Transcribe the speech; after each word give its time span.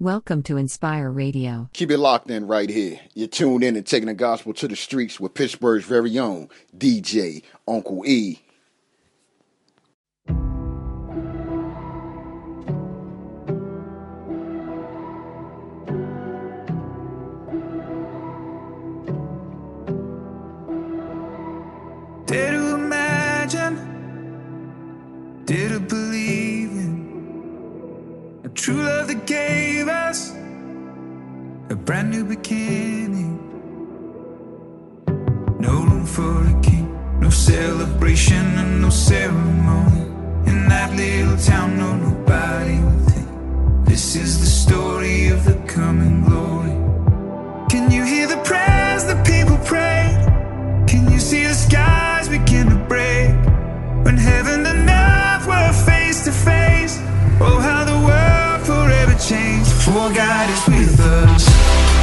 Welcome 0.00 0.44
to 0.44 0.56
Inspire 0.56 1.10
Radio. 1.10 1.70
Keep 1.72 1.90
it 1.90 1.98
locked 1.98 2.30
in 2.30 2.46
right 2.46 2.70
here. 2.70 3.00
You're 3.14 3.26
tuned 3.26 3.64
in 3.64 3.74
and 3.74 3.84
taking 3.84 4.06
the 4.06 4.14
gospel 4.14 4.54
to 4.54 4.68
the 4.68 4.76
streets 4.76 5.18
with 5.18 5.34
Pittsburgh's 5.34 5.86
very 5.86 6.16
own 6.20 6.50
DJ 6.76 7.42
Uncle 7.66 8.06
E. 8.06 8.38
brand 31.88 32.10
new 32.10 32.22
beginning. 32.22 33.38
No 35.58 35.72
room 35.88 36.04
for 36.04 36.44
a 36.44 36.60
king, 36.60 36.86
no 37.18 37.30
celebration 37.30 38.44
and 38.60 38.82
no 38.82 38.90
ceremony. 38.90 40.02
In 40.50 40.68
that 40.68 40.94
little 40.94 41.38
town, 41.38 41.78
no 41.78 41.96
nobody 41.96 42.78
would 42.84 43.02
think 43.10 43.86
this 43.86 44.16
is 44.16 44.38
the 44.38 44.50
story 44.64 45.28
of 45.28 45.46
the 45.46 45.54
coming 45.66 46.24
glory. 46.24 46.76
Can 47.70 47.90
you 47.90 48.04
hear 48.04 48.26
the 48.26 48.42
prayers 48.44 49.04
the 49.06 49.16
people 49.24 49.56
pray? 49.64 50.02
Can 50.86 51.10
you 51.10 51.18
see 51.18 51.44
the 51.44 51.54
skies 51.54 52.28
begin 52.28 52.68
to 52.68 52.76
break 52.86 53.30
when 54.04 54.18
heaven? 54.18 54.77
For 59.88 60.12
God 60.12 60.50
is 60.50 60.68
with 60.68 61.00
us. 61.00 61.97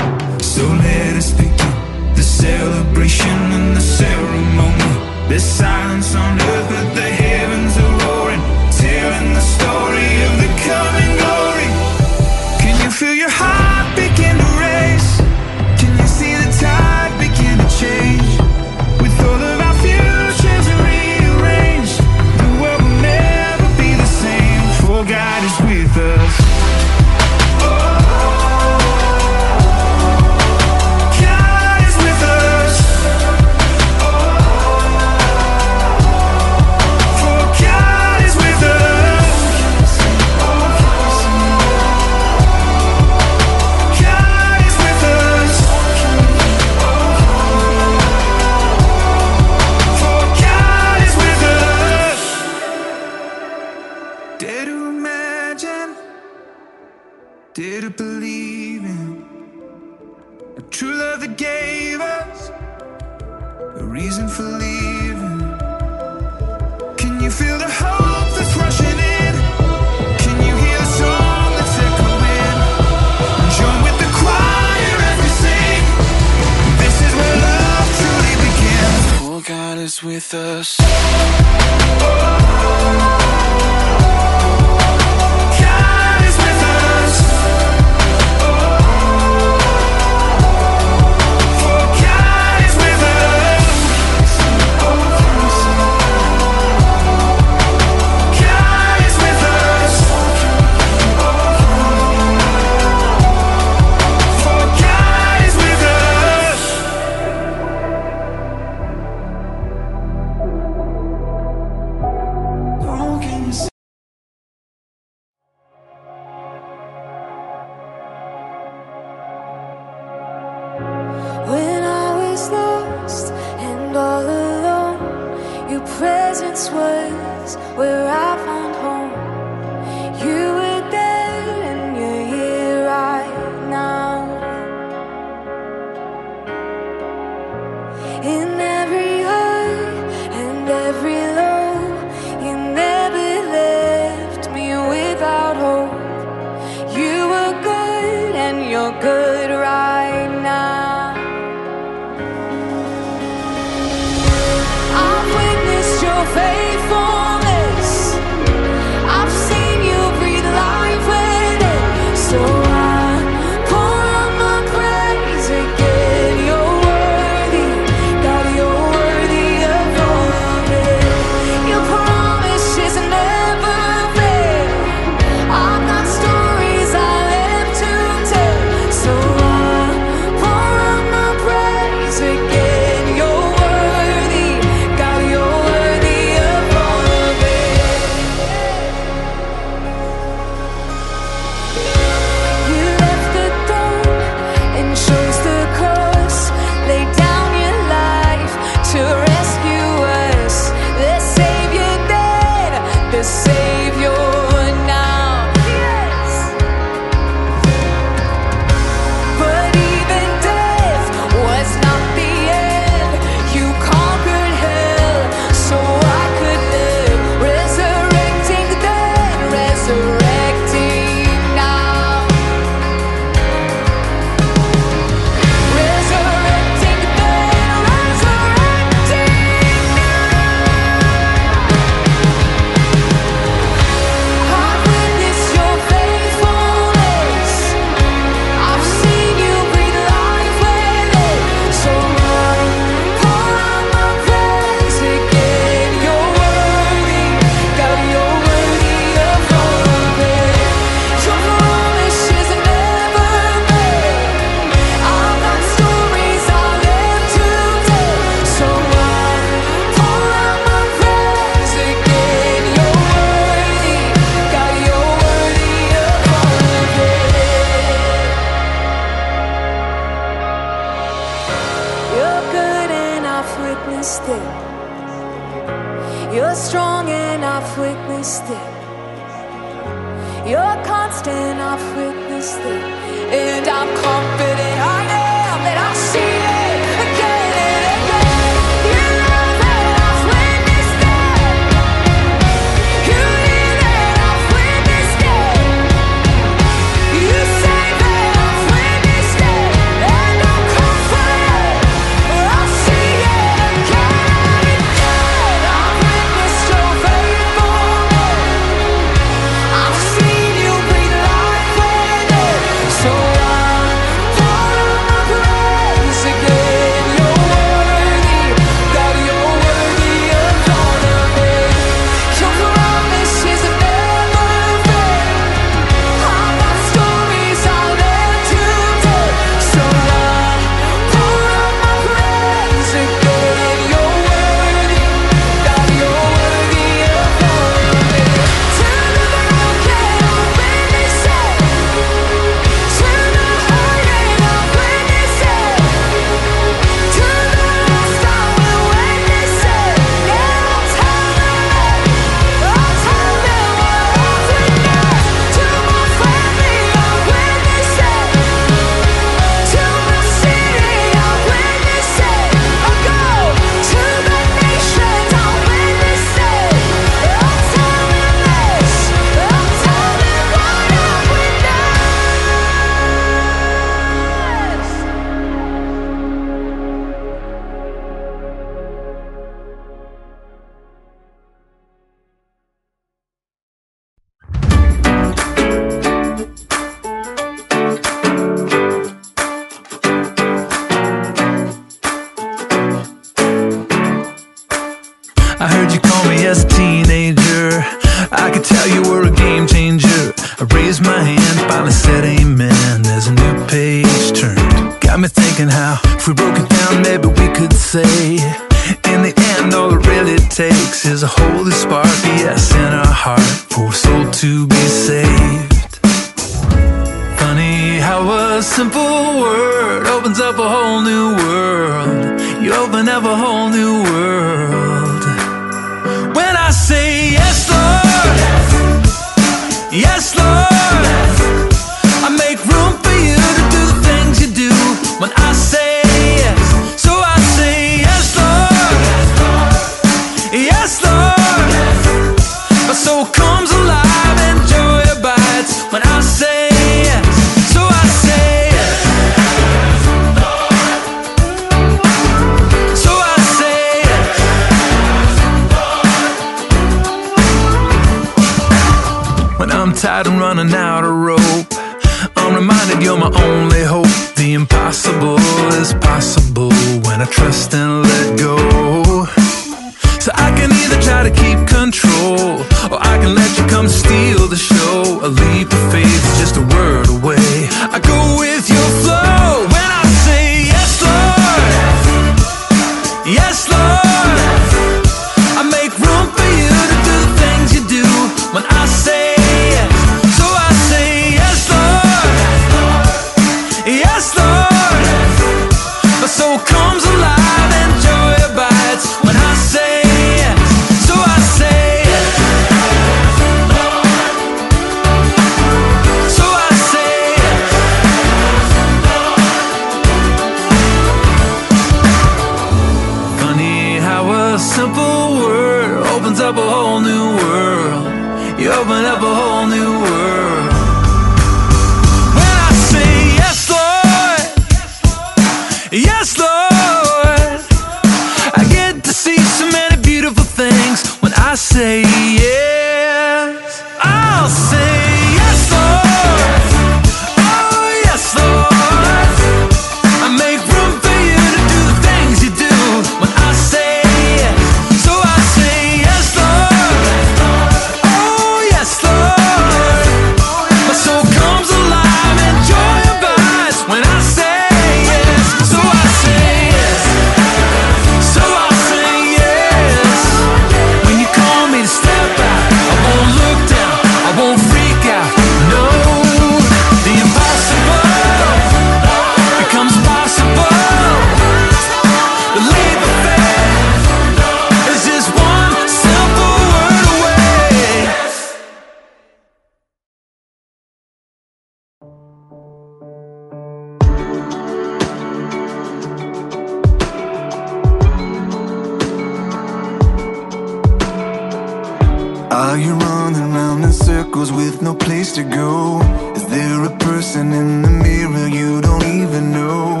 Are 592.52 592.76
you 592.76 592.94
running 592.94 593.52
round 593.52 593.84
in 593.84 593.92
circles 593.92 594.50
with 594.50 594.82
no 594.82 594.92
place 594.92 595.30
to 595.36 595.44
go? 595.44 596.00
Is 596.34 596.44
there 596.48 596.84
a 596.84 596.90
person 596.98 597.52
in 597.52 597.82
the 597.82 597.90
mirror 597.90 598.48
you 598.48 598.80
don't 598.80 599.04
even 599.04 599.52
know? 599.52 600.00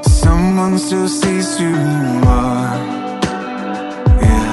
Someone 0.00 0.78
still 0.78 1.08
sees 1.08 1.58
who 1.58 1.68
you 1.68 2.22
are. 2.24 2.72
Yeah. 4.24 4.52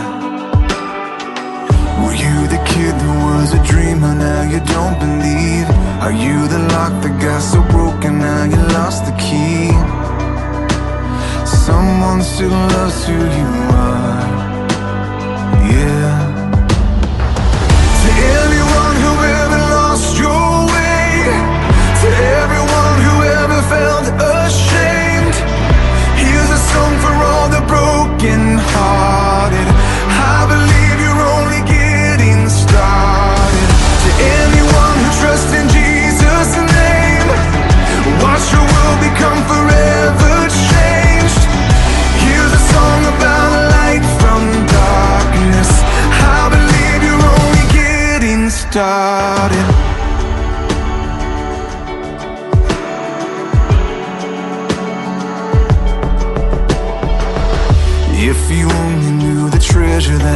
Were 2.03 2.17
you 2.25 2.47
the 2.53 2.61
kid 2.67 2.95
who 3.01 3.13
was 3.31 3.53
a 3.53 3.63
dreamer? 3.63 4.13
Now 4.13 4.43
you 4.43 4.59
don't 4.59 4.99
believe. 4.99 5.69
Are 6.03 6.11
you 6.11 6.49
the 6.49 6.59
lock 6.73 7.01
that 7.01 7.17
got 7.21 7.41
so 7.41 7.61
broken? 7.71 8.19
Now 8.19 8.43
you 8.43 8.61
lost 8.75 9.05
the 9.05 9.15
key. 9.25 9.71
Someone 11.47 12.21
still 12.23 12.49
loves 12.49 13.05
who 13.05 13.13
you 13.13 13.49
are. 13.71 14.38
Felt 23.69 24.07
ashamed, 24.45 25.35
here's 26.17 26.49
a 26.49 26.61
song 26.71 26.93
for 27.03 27.13
all 27.29 27.49
the 27.49 27.63
broken 27.67 28.57
hearted. 28.57 29.18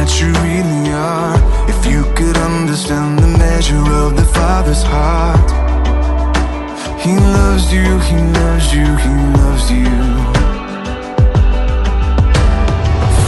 That 0.04 0.20
you 0.20 0.28
really 0.44 0.92
are, 0.92 1.36
if 1.66 1.86
you 1.86 2.04
could 2.14 2.36
understand 2.36 3.18
the 3.18 3.38
measure 3.38 3.86
of 4.04 4.16
the 4.16 4.24
Father's 4.36 4.82
heart, 4.82 5.48
He 7.00 7.16
loves 7.16 7.72
you, 7.72 7.88
He 8.08 8.18
loves 8.36 8.68
you, 8.74 8.84
He 9.04 9.14
loves 9.40 9.66
you. 9.72 9.96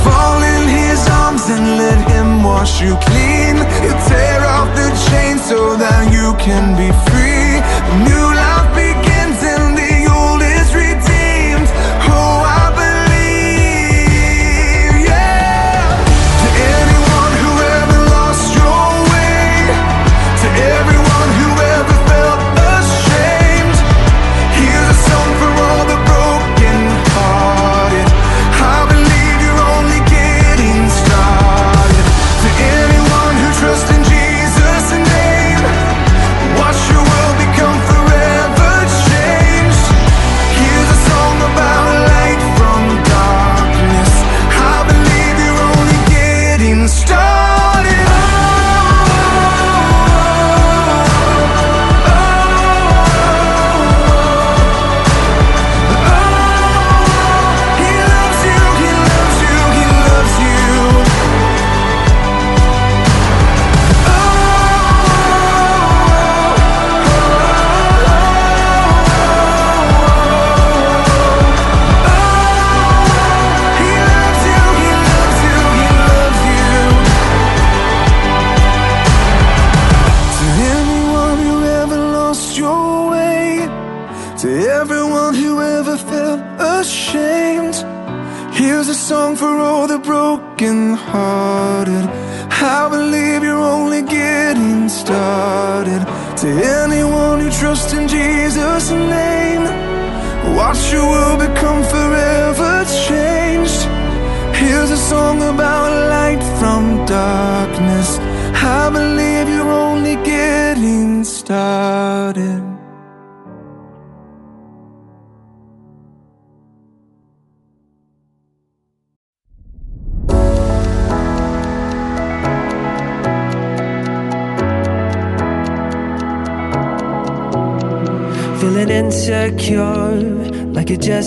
Fall 0.04 0.40
in 0.54 0.64
his 0.68 1.00
arms 1.25 1.49
and 1.49 1.66
let 1.80 2.00
him 2.12 2.42
wash 2.42 2.83
you 2.83 2.92
clean. 3.09 3.56
He'll 3.83 4.02
tear 4.12 4.40
off 4.45 4.68
the 4.76 4.88
chains 5.09 5.42
so 5.49 5.76
that 5.76 6.12
you 6.12 6.37
can 6.37 6.76
be 6.76 6.92
free. 7.09 7.56
New 8.04 8.26
life 8.37 8.65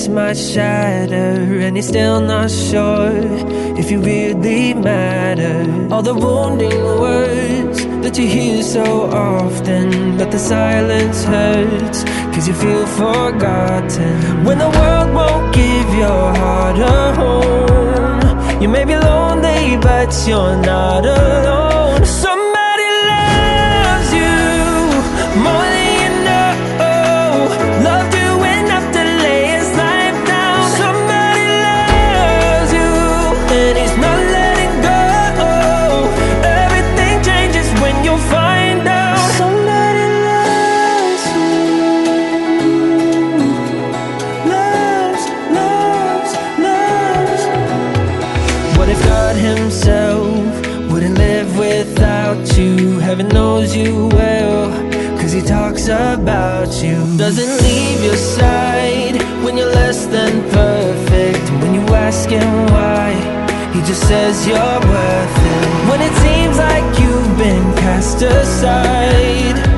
it 0.05 0.11
might 0.11 0.37
shatter, 0.37 1.59
and 1.65 1.75
you're 1.75 1.83
still 1.83 2.21
not 2.21 2.49
sure 2.49 3.11
if 3.77 3.91
you 3.91 3.99
really 3.99 4.73
matter. 4.73 5.93
All 5.93 6.01
the 6.01 6.13
wounding 6.13 6.83
words 7.05 7.85
that 8.03 8.17
you 8.17 8.27
hear 8.27 8.63
so 8.63 9.09
often, 9.11 10.17
but 10.17 10.31
the 10.31 10.39
silence 10.39 11.23
hurts, 11.23 12.03
cause 12.33 12.47
you 12.47 12.53
feel 12.53 12.85
forgotten. 12.85 14.45
When 14.45 14.57
the 14.59 14.69
world 14.69 15.13
won't 15.13 15.53
give 15.53 15.89
your 16.03 16.25
heart 16.41 16.77
a 16.77 17.13
home, 17.19 18.61
you 18.61 18.69
may 18.69 18.85
be 18.85 18.95
lonely, 18.95 19.77
but 19.77 20.09
you're 20.27 20.57
not 20.61 21.05
alone. 21.05 21.78
About 55.89 56.83
you. 56.83 56.95
Doesn't 57.17 57.63
leave 57.63 58.03
your 58.03 58.15
side 58.15 59.21
when 59.43 59.57
you're 59.57 59.73
less 59.73 60.05
than 60.05 60.43
perfect. 60.51 61.49
When 61.61 61.73
you 61.73 61.81
ask 61.93 62.29
Him 62.29 62.65
why, 62.67 63.13
He 63.73 63.79
just 63.81 64.07
says 64.07 64.47
you're 64.47 64.79
worth 64.93 65.37
it. 65.55 65.89
When 65.89 66.01
it 66.01 66.13
seems 66.25 66.57
like 66.57 66.99
you've 66.99 67.37
been 67.37 67.73
cast 67.75 68.21
aside, 68.21 69.68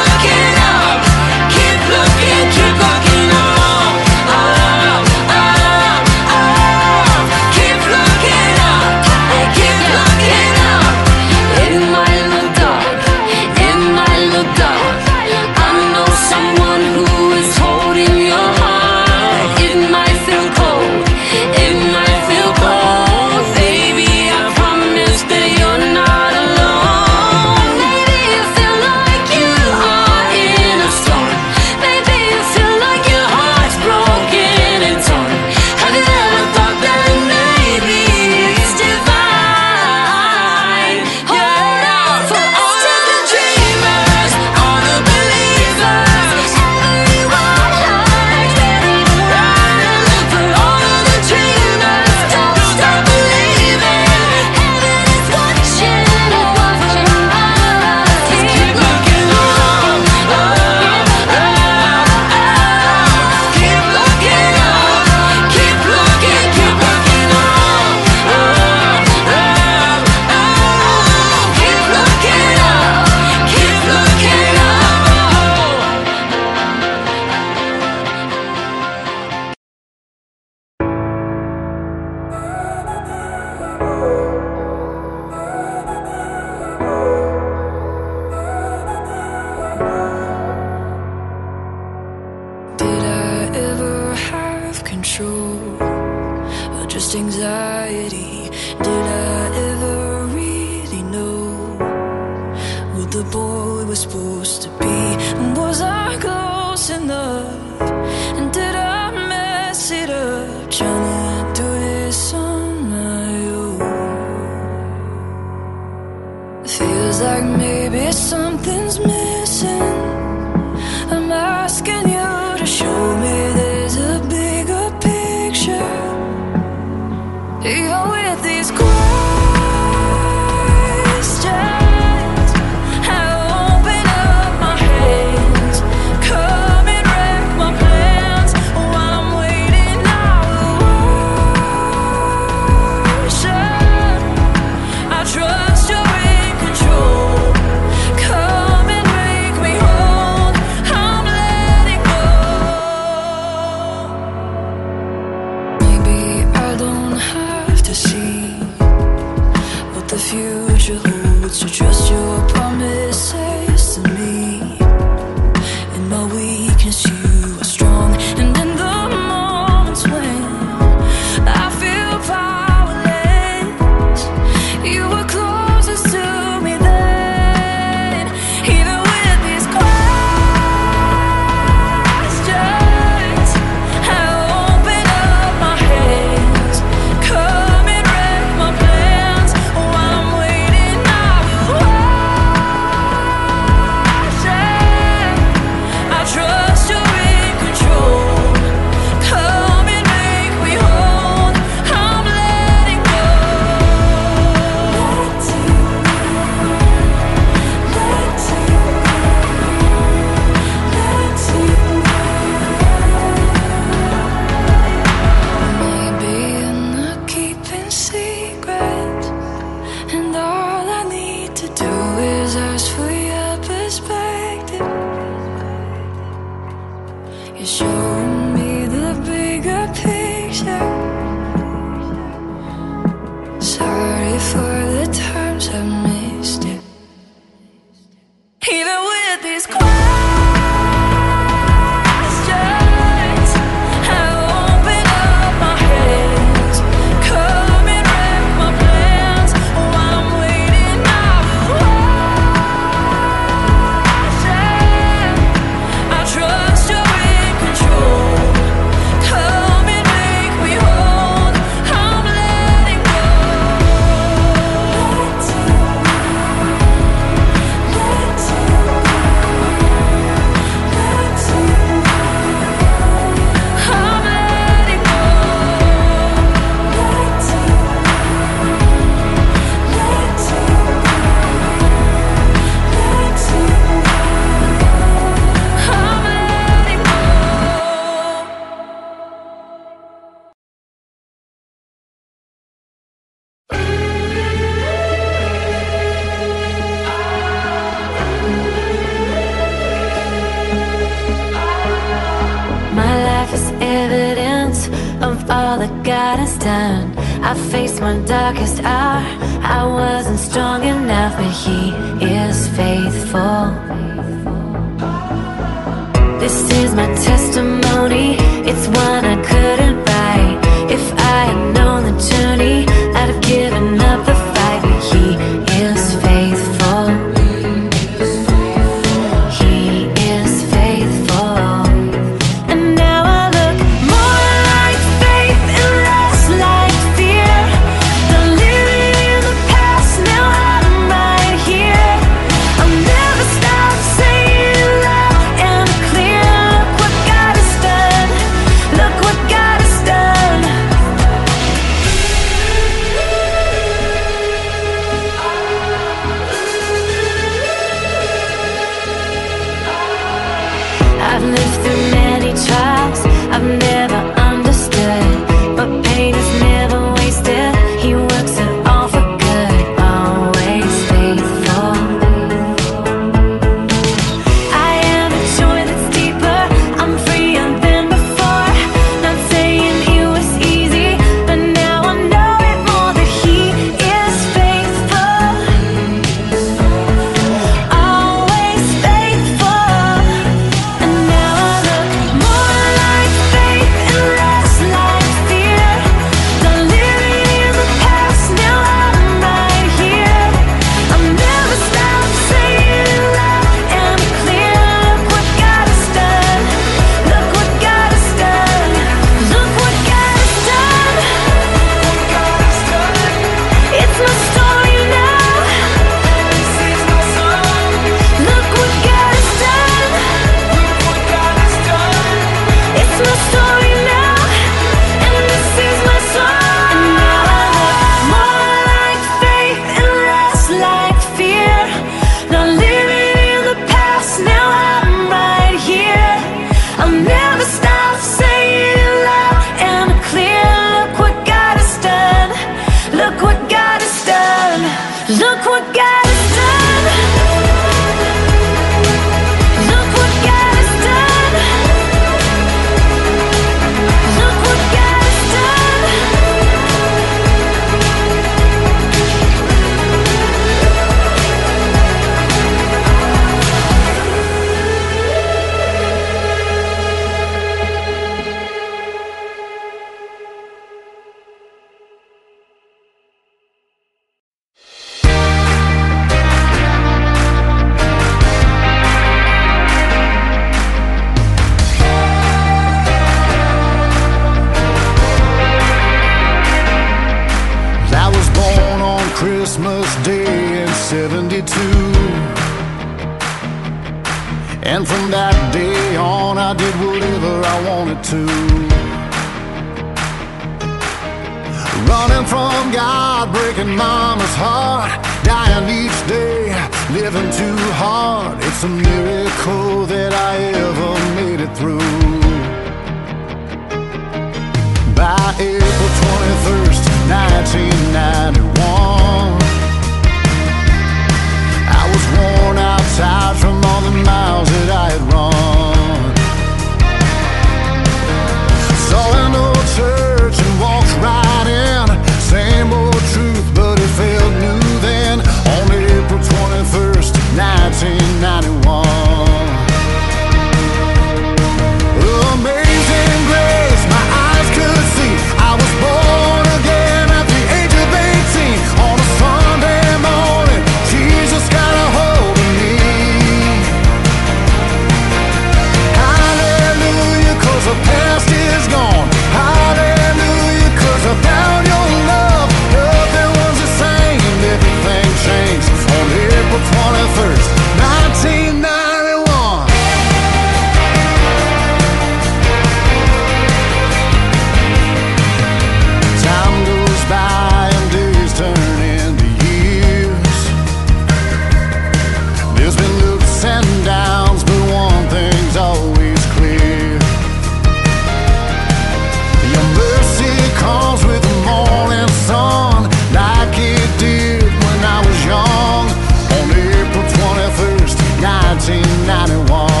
1991. 599.11 600.00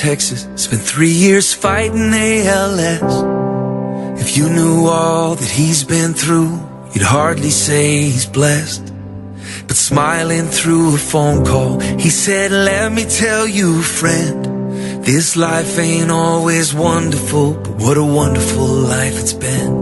Texas. 0.00 0.48
Spent 0.54 0.80
three 0.80 1.12
years 1.12 1.52
fighting 1.52 2.10
ALS. 2.14 3.12
If 4.18 4.34
you 4.34 4.48
knew 4.48 4.86
all 4.86 5.34
that 5.34 5.50
he's 5.50 5.84
been 5.84 6.14
through, 6.14 6.58
you'd 6.94 7.02
hardly 7.02 7.50
say 7.50 8.04
he's 8.04 8.24
blessed. 8.24 8.94
But 9.66 9.76
smiling 9.76 10.46
through 10.46 10.94
a 10.94 10.98
phone 10.98 11.44
call, 11.44 11.80
he 11.80 12.08
said, 12.08 12.50
Let 12.50 12.92
me 12.92 13.04
tell 13.04 13.46
you, 13.46 13.82
friend, 13.82 15.04
this 15.04 15.36
life 15.36 15.78
ain't 15.78 16.10
always 16.10 16.72
wonderful, 16.72 17.52
but 17.52 17.74
what 17.82 17.98
a 17.98 18.04
wonderful 18.04 18.68
life 18.94 19.20
it's 19.20 19.34
been. 19.34 19.79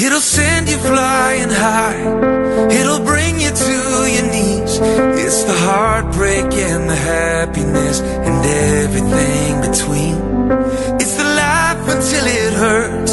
It'll 0.00 0.20
send 0.20 0.68
you 0.68 0.78
flying 0.78 1.50
high, 1.50 1.98
it'll 2.70 3.04
bring 3.04 3.40
you 3.40 3.50
to 3.50 3.72
your 4.14 4.26
knees. 4.30 4.78
It's 5.24 5.42
the 5.42 5.58
heartbreak 5.66 6.52
and 6.54 6.88
the 6.88 6.94
happiness 6.94 8.00
and 8.00 8.36
everything 8.84 9.60
between. 9.60 10.14
It's 11.00 11.16
the 11.16 11.24
laugh 11.24 11.82
until 11.94 12.24
it 12.26 12.52
hurts. 12.54 13.12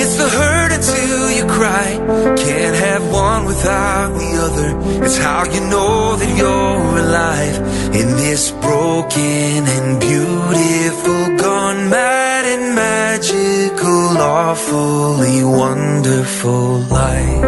It's 0.00 0.16
the 0.16 0.28
hurt 0.28 0.70
until 0.70 1.30
you 1.36 1.44
cry. 1.58 1.88
Can't 2.36 2.76
have 2.76 3.02
one 3.10 3.44
without 3.44 4.10
the 4.16 4.30
other. 4.46 5.04
It's 5.04 5.18
how 5.18 5.42
you 5.44 5.60
know 5.74 6.14
that 6.14 6.38
you're 6.38 6.98
alive 7.04 7.56
in 8.00 8.08
this 8.22 8.52
broken 8.52 9.66
and 9.76 10.00
beautiful, 10.00 11.36
gone 11.36 11.90
mad 11.90 12.31
and 12.62 12.74
magical, 12.74 14.18
awfully 14.18 15.44
wonderful 15.44 16.80
life. 16.80 17.44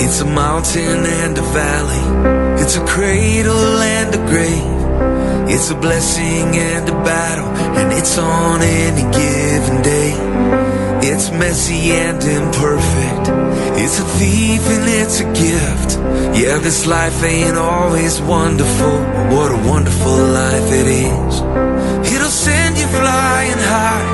It's 0.00 0.20
a 0.20 0.24
mountain 0.24 1.06
and 1.22 1.38
a 1.38 1.42
valley. 1.42 2.62
It's 2.62 2.76
a 2.76 2.84
cradle 2.86 3.82
and 3.82 4.14
a 4.14 4.22
grave. 4.30 5.48
It's 5.48 5.70
a 5.70 5.74
blessing 5.74 6.56
and 6.56 6.88
a 6.88 6.96
battle, 7.04 7.48
and 7.78 7.92
it's 7.92 8.16
on 8.18 8.62
any 8.62 9.02
given 9.12 9.82
day. 9.82 10.12
It's 11.08 11.30
messy 11.30 11.92
and 11.92 12.22
imperfect. 12.22 13.43
It's 13.76 13.98
a 13.98 14.04
thief 14.04 14.62
and 14.70 14.86
it's 14.86 15.18
a 15.18 15.24
gift. 15.34 15.98
Yeah, 16.38 16.58
this 16.58 16.86
life 16.86 17.24
ain't 17.24 17.56
always 17.56 18.22
wonderful, 18.22 18.96
what 19.34 19.50
a 19.50 19.60
wonderful 19.68 20.14
life 20.14 20.70
it 20.70 20.86
is. 20.86 21.34
It'll 22.14 22.30
send 22.30 22.78
you 22.78 22.86
flying 22.86 23.60
high. 23.74 24.06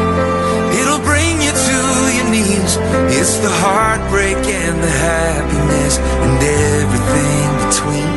It'll 0.81 1.05
bring 1.05 1.43
you 1.45 1.53
to 1.53 1.79
your 2.17 2.29
knees. 2.33 2.73
It's 3.13 3.37
the 3.45 3.53
heartbreak 3.61 4.41
and 4.41 4.83
the 4.83 4.95
happiness 5.13 5.99
and 5.99 6.41
everything 6.41 7.49
between. 7.69 8.17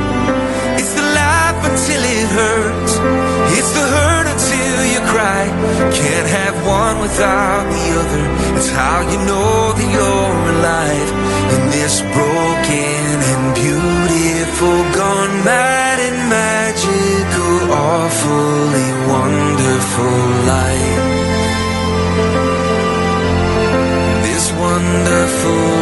It's 0.79 0.93
the 0.95 1.07
laugh 1.11 1.59
until 1.59 2.01
it 2.07 2.27
hurts. 2.39 2.93
It's 3.59 3.71
the 3.75 3.85
hurt 3.95 4.27
until 4.31 4.79
you 4.95 5.01
cry. 5.11 5.43
Can't 5.91 6.29
have 6.39 6.55
one 6.65 7.01
without 7.01 7.67
the 7.67 7.85
other. 7.99 8.23
It's 8.57 8.71
how 8.71 9.01
you 9.11 9.19
know 9.27 9.73
that 9.75 9.89
you're 9.91 10.39
alive 10.55 11.22
in 11.55 11.69
this 11.69 12.01
broken 12.01 13.15
and 13.31 13.45
beautiful, 13.55 14.77
gone 14.99 15.35
mad 15.45 15.97
and 16.07 16.19
magical, 16.29 17.55
awfully 17.71 18.89
wonderful 19.13 20.19
life. 20.53 21.03
This 24.25 24.45
wonderful 24.65 25.72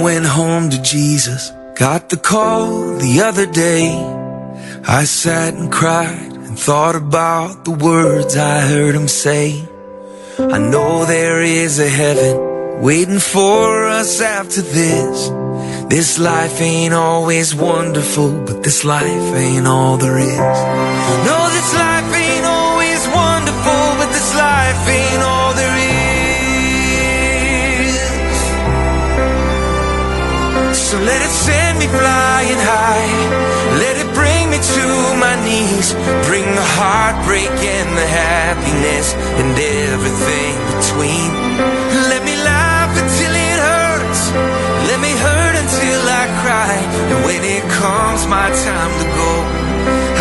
Ron 0.00 0.04
went 0.04 0.26
home 0.26 0.70
to 0.70 0.82
Jesus. 0.82 1.52
Got 1.74 2.08
the 2.08 2.16
call 2.16 2.96
the 2.96 3.20
other 3.22 3.46
day. 3.46 3.88
I 4.86 5.04
sat 5.04 5.54
and 5.54 5.70
cried 5.70 6.32
and 6.32 6.58
thought 6.58 6.96
about 6.96 7.64
the 7.64 7.72
words 7.72 8.36
I 8.36 8.60
heard 8.60 8.94
him 8.94 9.08
say. 9.08 9.62
I 10.38 10.58
know 10.58 11.04
there 11.04 11.42
is 11.42 11.78
a 11.78 11.88
heaven 11.88 12.82
waiting 12.82 13.18
for 13.18 13.86
us 13.86 14.20
after 14.20 14.62
this. 14.62 15.28
This 15.90 16.18
life 16.18 16.60
ain't 16.60 16.94
always 16.94 17.54
wonderful, 17.54 18.44
but 18.46 18.62
this 18.62 18.84
life 18.84 19.34
ain't 19.34 19.66
all 19.66 19.96
there 19.98 20.18
is. 20.18 20.58
No, 21.26 21.39
So 30.90 30.98
let 30.98 31.22
it 31.22 31.30
send 31.30 31.78
me 31.78 31.86
flying 31.86 32.58
high. 32.58 33.14
Let 33.78 33.94
it 34.02 34.10
bring 34.12 34.50
me 34.50 34.58
to 34.58 34.86
my 35.22 35.38
knees. 35.46 35.94
Bring 36.26 36.42
the 36.42 36.66
heartbreak 36.82 37.54
and 37.62 37.94
the 37.94 38.08
happiness 38.10 39.14
and 39.38 39.54
everything 39.54 40.58
between. 40.74 41.30
Let 42.10 42.24
me 42.26 42.34
laugh 42.42 42.90
until 42.90 43.30
it 43.30 43.58
hurts. 43.70 44.22
Let 44.90 44.98
me 44.98 45.14
hurt 45.14 45.54
until 45.62 46.02
I 46.10 46.24
cry. 46.42 46.74
And 47.14 47.22
when 47.22 47.44
it 47.46 47.62
comes 47.78 48.26
my 48.26 48.50
time 48.50 48.92
to 48.98 49.06
go, 49.14 49.32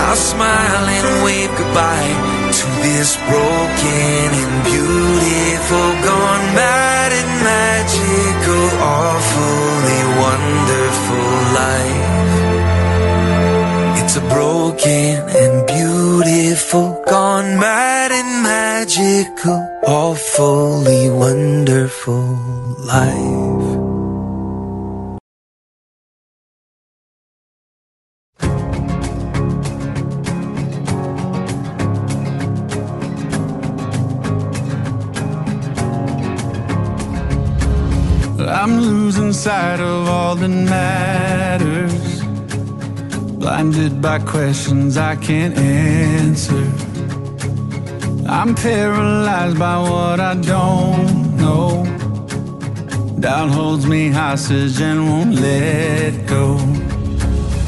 I'll 0.05 0.21
smile 0.21 0.85
and 0.85 1.23
wave 1.25 1.49
goodbye 1.57 2.38
this 2.81 3.17
broken 3.17 4.29
and 4.41 4.55
beautiful, 4.63 5.89
gone 6.09 6.45
mad 6.55 7.11
and 7.19 7.31
magical, 7.43 8.65
awfully 8.81 10.01
wonderful 10.25 11.29
life. 11.61 12.39
It's 14.01 14.15
a 14.17 14.21
broken 14.21 15.13
and 15.43 15.67
beautiful, 15.67 17.03
gone 17.07 17.59
mad 17.59 18.11
and 18.11 18.43
magical, 18.43 19.59
awfully 19.85 21.09
wonderful 21.09 22.25
life. 22.93 23.88
Sight 39.33 39.79
of 39.79 40.07
all 40.07 40.35
that 40.35 40.49
matters. 40.49 42.21
Blinded 43.39 44.01
by 44.01 44.19
questions 44.19 44.97
I 44.97 45.15
can't 45.15 45.57
answer. 45.57 46.65
I'm 48.27 48.55
paralyzed 48.55 49.57
by 49.57 49.77
what 49.89 50.19
I 50.19 50.35
don't 50.35 51.37
know. 51.37 51.83
Doubt 53.19 53.49
holds 53.49 53.85
me 53.85 54.09
hostage 54.09 54.79
and 54.81 55.09
won't 55.09 55.35
let 55.35 56.27
go. 56.27 56.57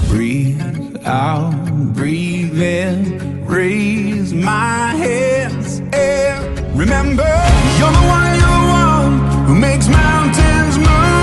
Breathe 0.07 0.97
out, 1.05 1.53
breathe 1.93 2.62
in, 2.62 3.45
raise 3.45 4.34
my 4.34 4.95
hands, 5.05 5.82
air. 5.93 6.39
Remember, 6.76 7.32
you're 7.78 7.95
the 7.99 8.05
one, 8.18 8.34
you're 8.39 8.59
the 8.59 8.68
one 8.86 9.45
who 9.47 9.55
makes 9.55 9.88
mountains 9.88 10.78
move. 10.78 11.20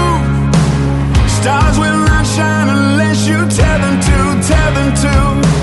Stars 1.40 1.78
will 1.78 1.98
not 1.98 2.26
shine 2.26 2.68
unless 2.68 3.28
you 3.28 3.36
tell 3.36 3.78
them 3.78 4.00
to, 4.00 4.48
tell 4.48 4.74
them 4.74 4.92
to. 5.02 5.57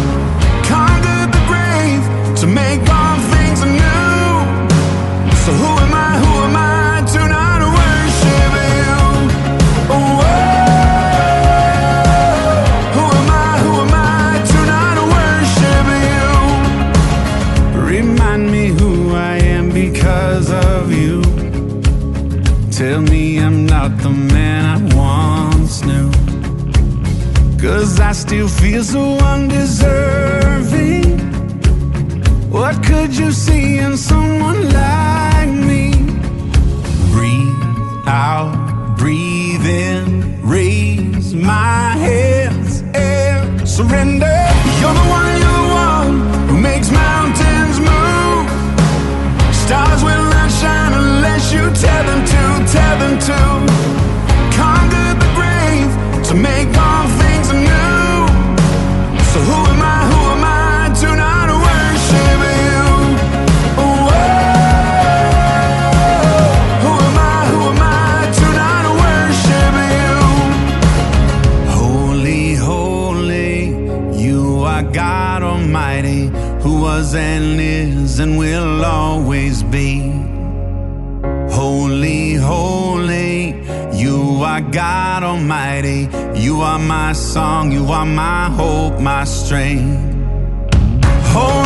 Cause 27.96 28.04
I 28.04 28.12
still 28.12 28.50
feel 28.50 28.84
so 28.84 29.18
undeserving. 29.20 31.18
What 32.52 32.84
could 32.84 33.16
you 33.16 33.32
see 33.32 33.78
in 33.78 33.96
someone 33.96 34.70
like 34.70 35.48
me? 35.48 35.94
Breathe 37.14 38.06
out, 38.06 38.98
breathe 38.98 39.66
in 39.66 40.42
Raise 40.42 41.34
my 41.34 41.96
hands 41.96 42.84
and 42.94 43.66
surrender. 43.66 44.44
You're 44.82 44.94
the 44.94 45.08
one, 45.20 45.32
you're 45.40 45.60
the 45.62 45.70
one 45.88 46.48
Who 46.50 46.58
makes 46.60 46.92
mountains 46.92 47.80
move. 47.80 48.46
Stars 49.56 50.04
will 50.04 50.26
not 50.36 50.52
shine 50.52 50.92
unless 50.92 51.54
you 51.54 51.62
tell 51.72 52.04
them 52.04 52.26
to, 52.26 52.74
tell 52.74 52.98
them 53.00 53.20
to. 53.20 53.85
God 84.76 85.24
Almighty. 85.24 86.10
You 86.36 86.60
are 86.60 86.78
my 86.78 87.14
song, 87.14 87.72
you 87.72 87.86
are 87.94 88.06
my 88.06 88.50
hope, 88.50 89.00
my 89.00 89.24
strength. 89.24 90.14
Hold 91.32 91.65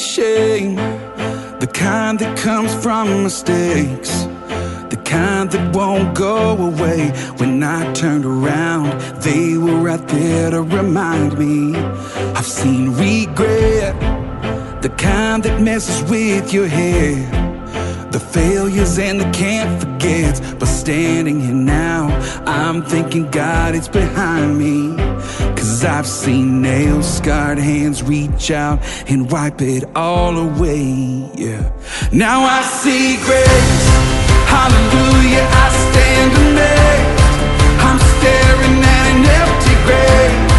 shame. 0.00 0.76
The 1.60 1.68
kind 1.72 2.18
that 2.20 2.38
comes 2.38 2.74
from 2.74 3.22
mistakes. 3.22 4.24
The 4.88 5.00
kind 5.04 5.50
that 5.50 5.76
won't 5.76 6.16
go 6.16 6.56
away. 6.56 7.10
When 7.36 7.62
I 7.62 7.92
turned 7.92 8.24
around, 8.24 8.98
they 9.22 9.58
were 9.58 9.76
right 9.76 10.06
there 10.08 10.50
to 10.50 10.62
remind 10.62 11.38
me. 11.38 11.76
I've 12.34 12.46
seen 12.46 12.92
regret. 12.94 13.94
The 14.82 14.88
kind 14.96 15.42
that 15.42 15.60
messes 15.60 16.02
with 16.10 16.52
your 16.52 16.66
head. 16.66 17.30
The 18.10 18.20
failures 18.20 18.98
and 18.98 19.20
the 19.20 19.30
can't 19.30 19.82
forgets. 19.82 20.40
But 20.54 20.66
standing 20.66 21.40
here 21.40 21.54
now, 21.54 22.08
I'm 22.46 22.82
thinking 22.82 23.30
God, 23.30 23.74
it's 23.74 23.88
behind 23.88 24.58
me 24.58 24.96
Cause 25.80 25.88
I've 25.88 26.06
seen 26.06 26.60
nail 26.60 27.02
scarred 27.02 27.56
hands 27.56 28.02
reach 28.02 28.50
out 28.50 28.80
and 29.08 29.30
wipe 29.30 29.62
it 29.62 29.84
all 29.96 30.36
away. 30.36 31.26
Yeah. 31.34 31.72
Now 32.12 32.42
I 32.42 32.60
see 32.60 33.16
grace. 33.24 33.88
Hallelujah. 34.44 35.48
I 35.50 35.66
stand 35.88 36.32
amazed. 36.36 37.80
I'm 37.80 37.98
staring 38.12 38.84
at 38.84 39.06
an 39.08 39.24
empty 39.24 39.74
grave. 39.86 40.49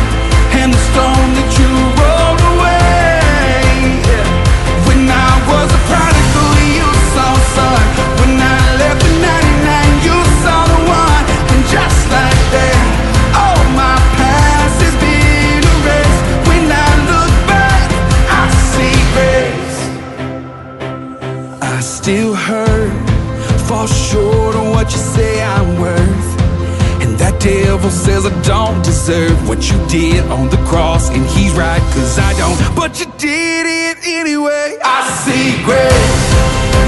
fall 23.81 23.87
short 23.87 24.55
of 24.55 24.69
what 24.69 24.91
you 24.91 24.97
say 24.97 25.41
I'm 25.43 25.79
worth. 25.79 26.29
And 27.01 27.17
that 27.17 27.39
devil 27.41 27.89
says 27.89 28.25
I 28.25 28.33
don't 28.41 28.83
deserve 28.83 29.47
what 29.47 29.71
you 29.71 29.77
did 29.87 30.23
on 30.29 30.49
the 30.49 30.61
cross. 30.69 31.09
And 31.09 31.25
he's 31.25 31.53
right, 31.53 31.81
cause 31.93 32.19
I 32.19 32.33
don't. 32.37 32.57
But 32.75 32.99
you 32.99 33.07
did 33.17 33.65
it 33.65 33.97
anyway. 34.05 34.77
I 34.83 34.99
see 35.23 35.57
grace. 35.65 36.25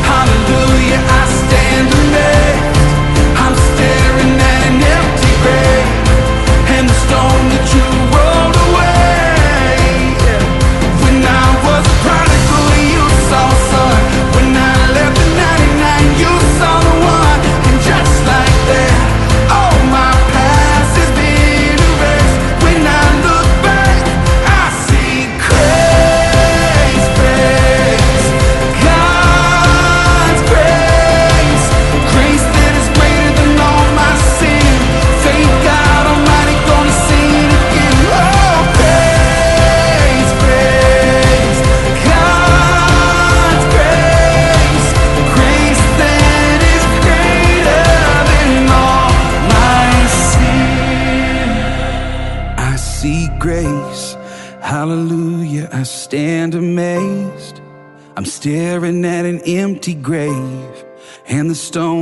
Hallelujah, 0.06 1.02
I 1.20 1.24
stand 1.42 1.88
amazed. 2.02 2.78
I'm 3.44 3.56
staring 3.70 4.34
at 4.52 4.62
an 4.70 4.78
empty 4.98 5.34
grave. 5.44 5.90
And 6.76 6.84
the 6.90 6.98
stone 7.06 7.44
that 7.54 7.66
you 7.74 7.93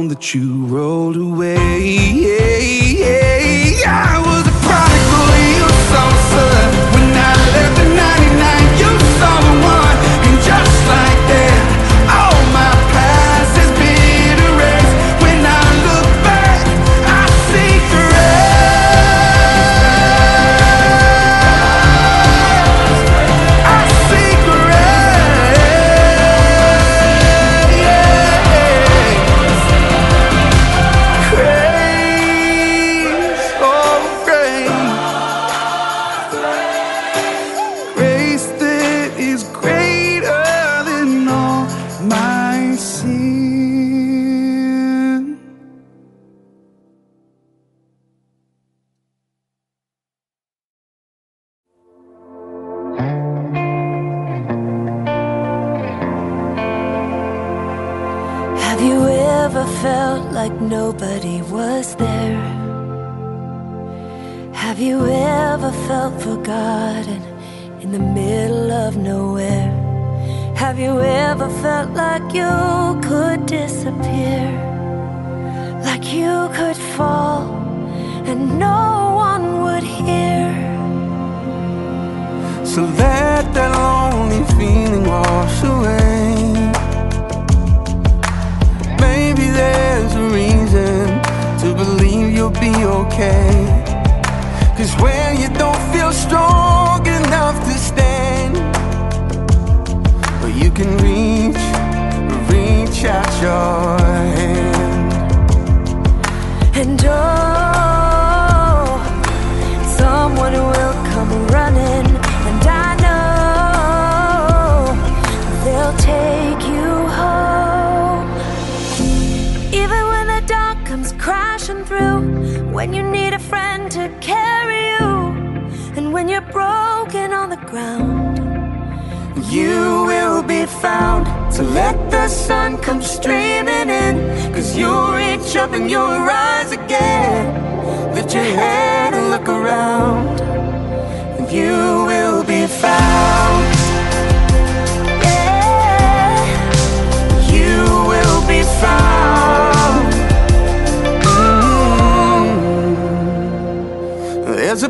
that 0.10 0.34
you 0.34 0.66
wrote. 0.66 0.91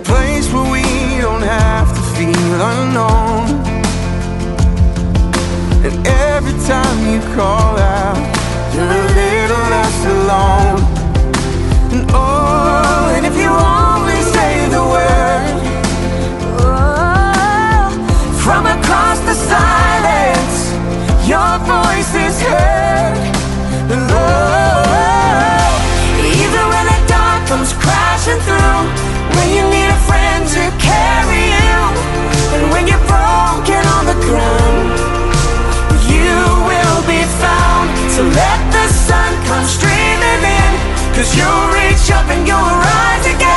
place 0.03 0.51
where 0.53 0.69
we 0.71 0.83
don't 1.21 1.43
have 1.43 1.87
to 1.93 2.01
feel 2.15 2.61
unknown. 2.73 3.47
And 5.85 5.95
every 6.07 6.55
time 6.67 6.97
you 7.11 7.19
call 7.35 7.77
out, 7.77 8.17
you're 8.73 8.85
a 8.85 9.03
little 9.21 9.65
less 9.75 9.97
alone. 10.05 10.81
And 11.93 12.03
oh, 12.13 13.13
and 13.15 13.25
if 13.25 13.35
you 13.35 13.49
only 13.49 14.21
say 14.35 14.69
the 14.75 14.83
word, 14.95 15.53
oh, 16.61 17.89
from 18.43 18.65
across 18.65 19.19
the 19.29 19.35
silence, 19.35 20.57
your 21.27 21.53
voice 21.73 22.13
is 22.15 22.41
heard. 22.41 23.17
And 23.93 24.07
oh, 24.09 25.65
even 26.41 26.63
when 26.71 26.85
the 26.91 26.99
dark 27.07 27.47
comes 27.47 27.73
crashing 27.73 28.39
through, 28.47 28.81
when 29.35 29.49
you 29.55 29.63
need 29.69 29.90
to 30.51 30.63
carry 30.83 31.45
you. 31.55 31.79
And 32.55 32.63
when 32.73 32.83
you're 32.85 33.05
broken 33.07 33.83
on 33.95 34.03
the 34.05 34.17
ground 34.27 34.91
You 36.11 36.35
will 36.67 37.01
be 37.07 37.23
found. 37.39 37.87
So 38.11 38.23
let 38.23 38.59
the 38.75 38.87
sun 38.91 39.31
come 39.47 39.63
streaming 39.63 40.43
in 40.59 40.73
Cause 41.15 41.31
you'll 41.37 41.67
reach 41.79 42.11
up 42.11 42.27
and 42.27 42.45
you'll 42.45 42.75
rise 42.83 43.25
again. 43.27 43.50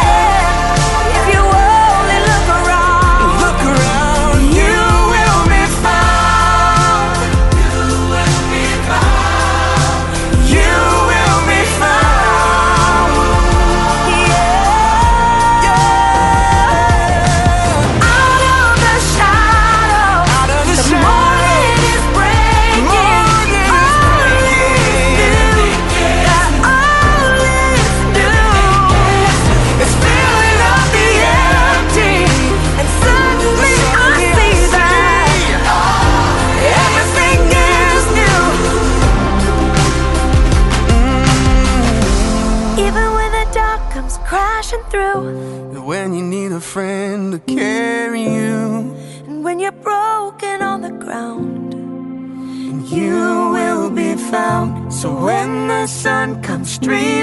street. 56.75 57.14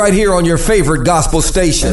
right 0.00 0.14
here 0.14 0.32
on 0.32 0.46
your 0.46 0.56
favorite 0.56 1.04
gospel 1.04 1.42
station. 1.42 1.92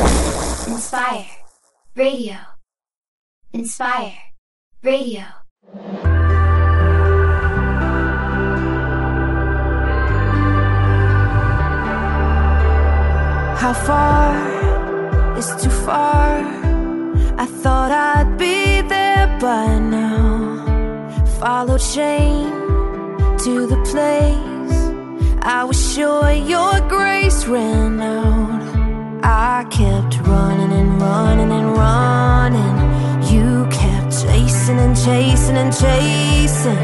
chasing 35.07 35.55
and 35.55 35.71
chasing 35.71 36.77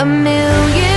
a 0.00 0.06
million 0.06 0.95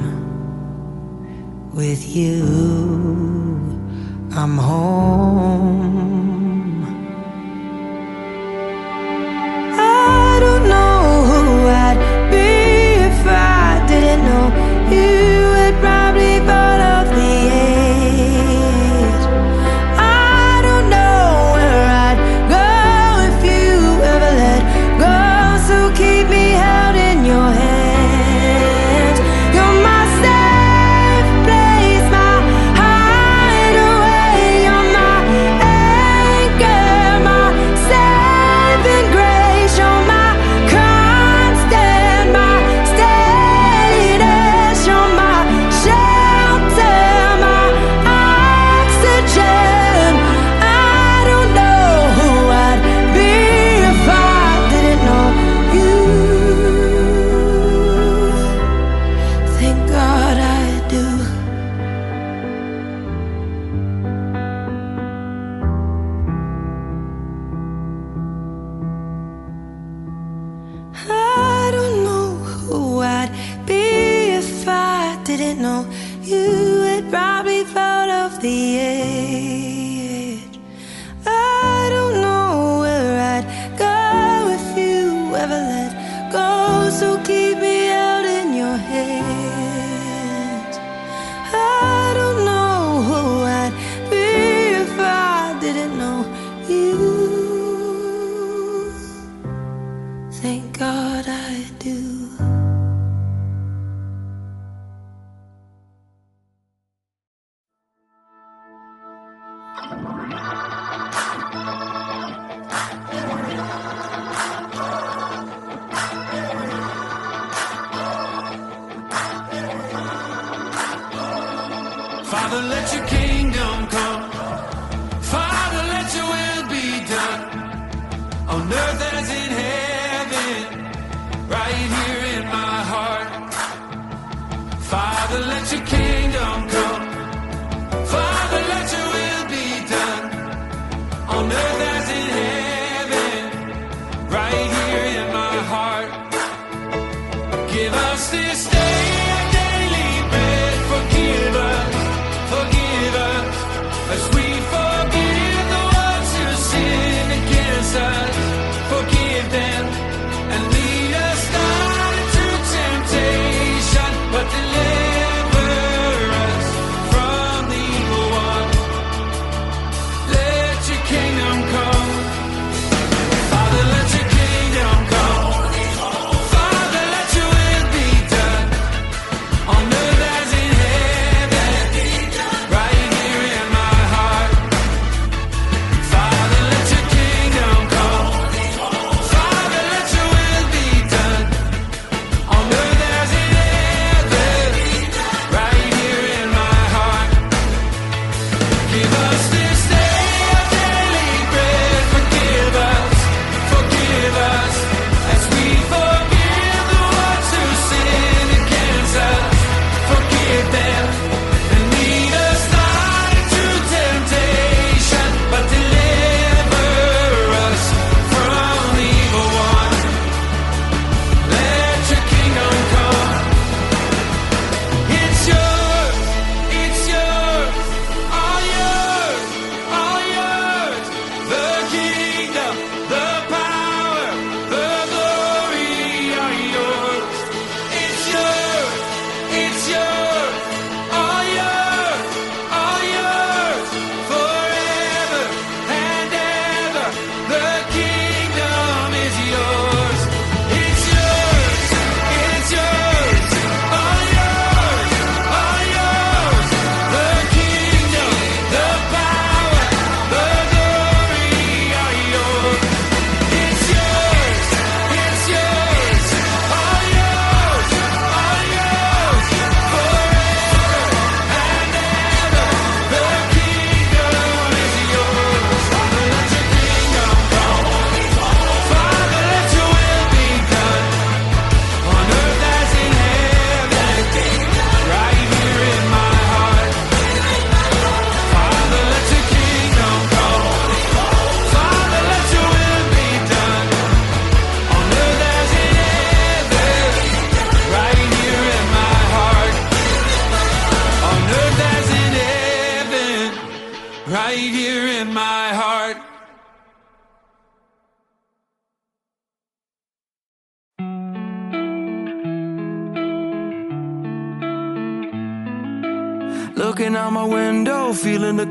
with 1.74 2.16
you. 2.16 2.42
I'm 4.32 4.56
home. 4.56 5.65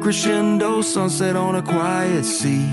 crescendo, 0.05 0.83
sunset 0.83 1.35
on 1.35 1.55
a 1.55 1.63
quiet 1.63 2.23
sea. 2.23 2.69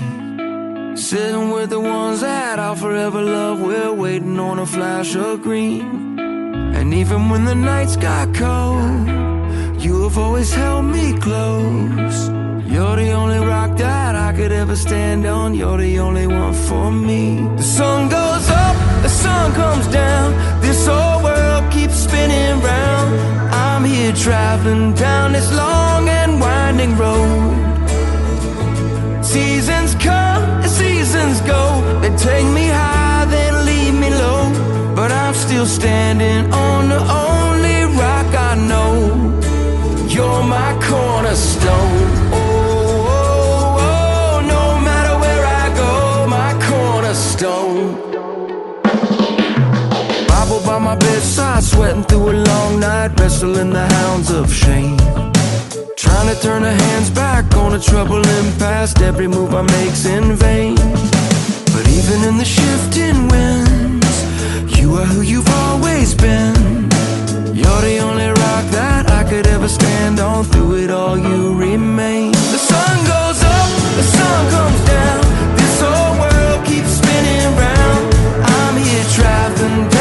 Sitting 0.95 1.49
with 1.49 1.71
the 1.71 1.79
ones 1.79 2.21
that 2.21 2.59
I'll 2.59 2.75
forever 2.75 3.23
love, 3.23 3.59
we're 3.59 3.91
waiting 3.91 4.37
on 4.37 4.59
a 4.59 4.67
flash 4.67 5.15
of 5.15 5.41
green. 5.41 6.19
And 6.77 6.93
even 6.93 7.31
when 7.31 7.45
the 7.45 7.55
nights 7.55 7.95
got 7.95 8.35
cold, 8.35 9.07
you 9.81 10.03
have 10.03 10.15
always 10.15 10.53
held 10.53 10.85
me 10.85 11.17
close. 11.17 12.29
You're 12.71 12.97
the 12.97 13.11
only 13.13 13.39
rock 13.39 13.77
that 13.77 14.13
I 14.15 14.31
could 14.33 14.51
ever 14.51 14.75
stand 14.75 15.25
on. 15.25 15.55
You're 15.55 15.79
the 15.79 15.97
only 15.97 16.27
one 16.27 16.53
for 16.53 16.91
me. 16.91 17.41
The 17.57 17.63
sun 17.63 18.09
goes 18.09 18.47
up, 18.47 18.75
the 19.01 19.09
sun 19.09 19.53
comes 19.53 19.87
down. 19.87 20.61
This 20.61 20.85
whole 20.85 21.23
world 21.23 21.71
keeps 21.71 21.95
spinning 21.95 22.61
round. 22.61 23.52
I'm 23.73 23.85
here 23.85 24.13
traveling 24.13 24.93
down 24.93 25.33
this 25.33 25.51
long 25.51 26.07
and 26.07 26.39
winding 26.39 26.95
road. 26.95 27.55
Seasons 29.25 29.95
come 29.95 30.43
and 30.61 30.69
seasons 30.69 31.41
go. 31.41 31.81
They 31.99 32.15
take 32.15 32.45
me 32.45 32.67
high, 32.67 33.25
then 33.25 33.65
leave 33.65 33.95
me 33.95 34.11
low. 34.11 34.43
But 34.95 35.11
I'm 35.11 35.33
still 35.33 35.65
standing 35.65 36.53
on 36.53 36.89
the 36.89 36.99
only 36.99 37.79
rock 37.97 38.29
I 38.51 38.53
know. 38.69 38.93
You're 40.07 40.43
my 40.43 40.71
cornerstone. 40.87 42.22
sweating 51.63 52.03
through 52.03 52.31
a 52.31 52.37
long 52.51 52.79
night, 52.79 53.17
wrestling 53.19 53.71
the 53.71 53.87
hounds 53.95 54.29
of 54.31 54.51
shame. 54.51 54.97
Trying 55.95 56.27
to 56.33 56.37
turn 56.41 56.63
her 56.63 56.77
hands 56.85 57.09
back 57.09 57.45
on 57.55 57.73
a 57.73 57.79
troubling 57.79 58.49
past, 58.59 59.01
every 59.01 59.27
move 59.27 59.53
I 59.55 59.61
make's 59.61 60.05
in 60.05 60.35
vain. 60.35 60.75
But 61.73 61.85
even 61.97 62.23
in 62.29 62.37
the 62.37 62.45
shifting 62.45 63.27
winds, 63.29 64.15
you 64.77 64.95
are 64.95 65.05
who 65.05 65.21
you've 65.21 65.49
always 65.65 66.13
been. 66.13 66.89
You're 67.59 67.83
the 67.89 67.99
only 67.99 68.27
rock 68.27 68.65
that 68.79 69.09
I 69.09 69.23
could 69.29 69.47
ever 69.47 69.69
stand 69.69 70.19
on. 70.19 70.43
Through 70.45 70.83
it 70.83 70.91
all, 70.91 71.17
you 71.17 71.55
remain. 71.55 72.31
The 72.31 72.61
sun 72.71 72.95
goes 73.13 73.39
up, 73.41 73.69
the 73.99 74.07
sun 74.17 74.41
comes 74.55 74.81
down. 74.95 75.21
This 75.59 75.75
whole 75.81 76.13
world 76.23 76.65
keeps 76.65 76.91
spinning 76.99 77.49
round. 77.55 78.03
I'm 78.43 78.75
here 78.77 79.05
traveling. 79.15 79.92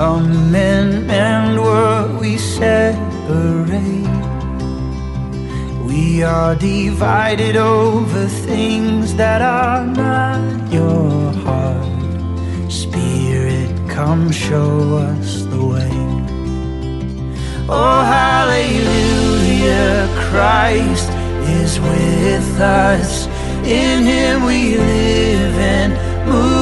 Come 0.00 0.54
and 0.54 1.06
mend 1.06 1.60
what 1.60 2.18
we 2.18 2.38
separate. 2.38 4.08
We 5.84 6.22
are 6.22 6.56
divided 6.56 7.56
over 7.56 8.26
things 8.26 9.14
that 9.16 9.42
are 9.42 9.84
not 9.84 10.72
your 10.72 11.32
heart. 11.44 12.72
Spirit, 12.72 13.70
come 13.90 14.32
show 14.32 14.96
us 14.96 15.42
the 15.52 15.62
way. 15.62 15.92
Oh, 17.68 18.02
hallelujah, 18.16 20.08
Christ 20.30 21.10
is 21.60 21.78
with 21.78 22.58
us. 22.58 23.26
In 23.66 24.02
him 24.04 24.46
we 24.46 24.78
live 24.78 25.54
and 25.58 25.92
move. 26.26 26.59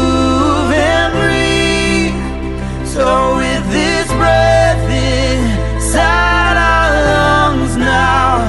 inside 5.89 6.57
our 6.59 6.91
lungs 7.07 7.77
now 7.79 8.41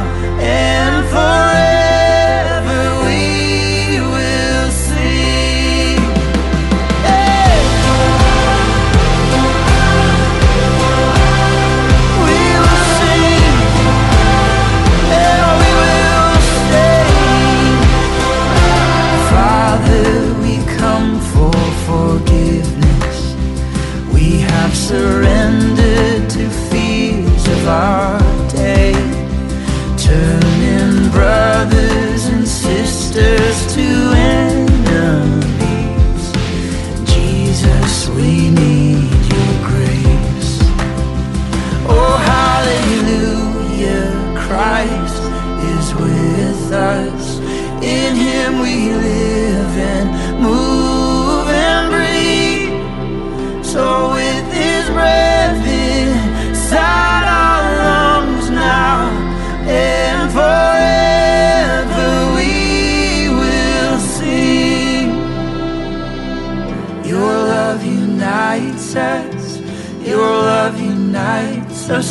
and 0.42 1.06
forever. 1.08 1.69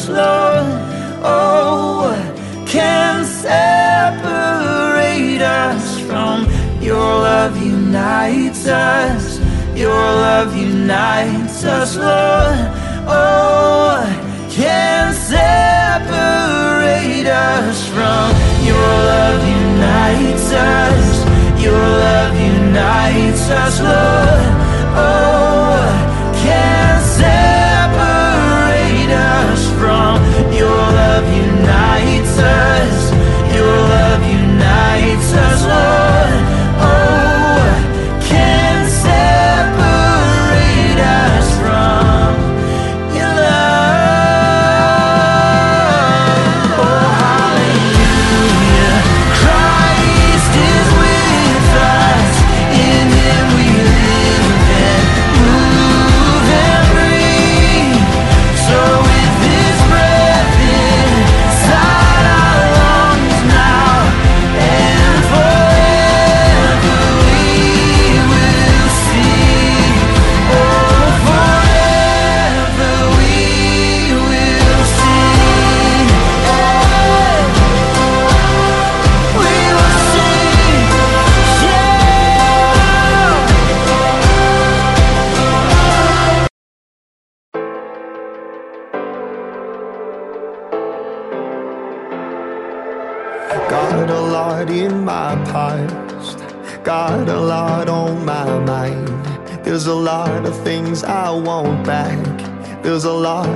Lord. 0.08 0.64
Oh, 1.22 2.08
what 2.08 2.36
can 2.66 3.24
separate 3.24 3.52
us 5.42 6.00
from 6.00 6.46
your 6.80 6.96
love 6.96 7.56
unites 7.62 8.66
us? 8.66 9.38
Your 9.76 9.90
love 9.92 10.56
unites 10.56 11.64
us, 11.64 11.96
Lord. 11.96 12.58
Oh, 13.06 14.00
what 14.00 14.50
can 14.50 15.12
separate 15.14 15.68
us 17.26 17.86
from 17.88 18.34
your 18.64 18.76
love 18.76 19.42
unites 19.46 20.52
us? 20.52 21.26
Your 21.62 21.86
love 22.06 22.34
unites 22.34 23.50
us, 23.50 23.80
Lord. 23.80 24.46
Oh, 24.96 25.68
what 25.70 26.34
can 26.36 27.02
separate 27.02 27.47
love. 35.66 36.17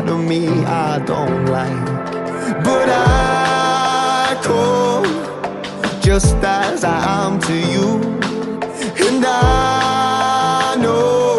part 0.02 0.20
of 0.20 0.28
me 0.28 0.48
I 0.64 0.98
don't 1.00 1.46
like. 1.46 1.86
But 2.64 2.88
I 2.88 4.40
call 4.42 5.04
just 6.00 6.36
as 6.36 6.84
I 6.84 7.26
am 7.26 7.38
to 7.40 7.54
you. 7.54 8.00
And 9.06 9.24
I 9.24 10.76
know 10.80 11.38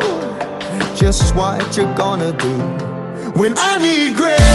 just 0.96 1.36
what 1.36 1.76
you're 1.76 1.94
gonna 1.96 2.32
do 2.34 2.56
when 3.40 3.54
I 3.58 3.78
need 3.80 4.16
grace. 4.16 4.53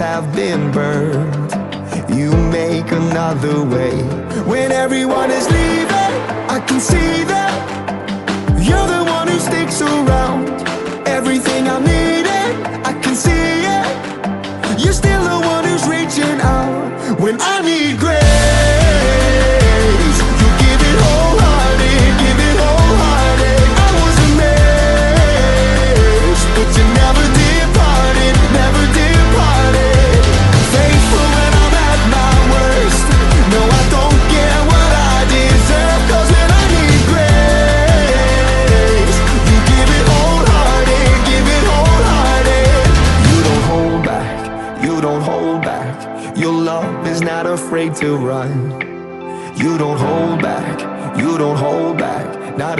have 0.00 0.34
been 0.34 0.72
burned. 0.72 1.52
You 2.16 2.32
make 2.50 2.90
another 2.90 3.62
way. 3.62 3.96
When 4.44 4.72
everyone 4.72 5.30
is 5.30 5.46
leaving 5.50 6.12
I 6.48 6.58
can 6.66 6.80
see 6.80 7.22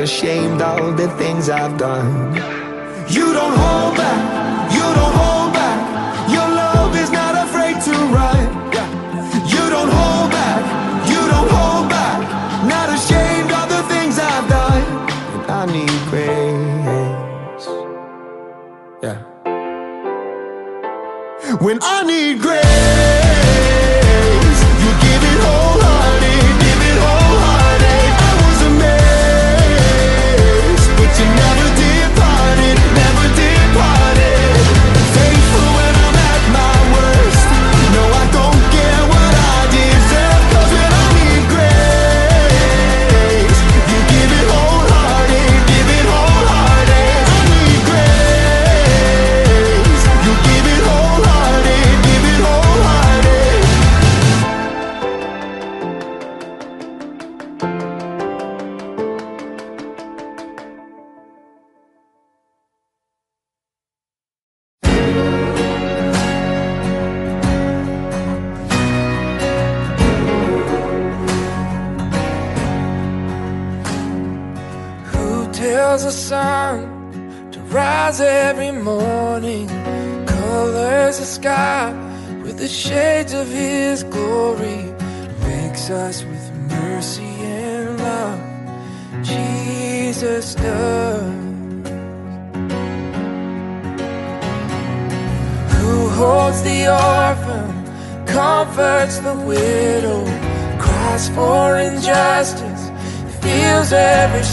ashamed 0.01 0.63
of 0.63 0.97
the 0.97 1.09
things 1.19 1.51
I've 1.51 1.77
done. 1.77 2.60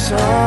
sorry 0.08 0.47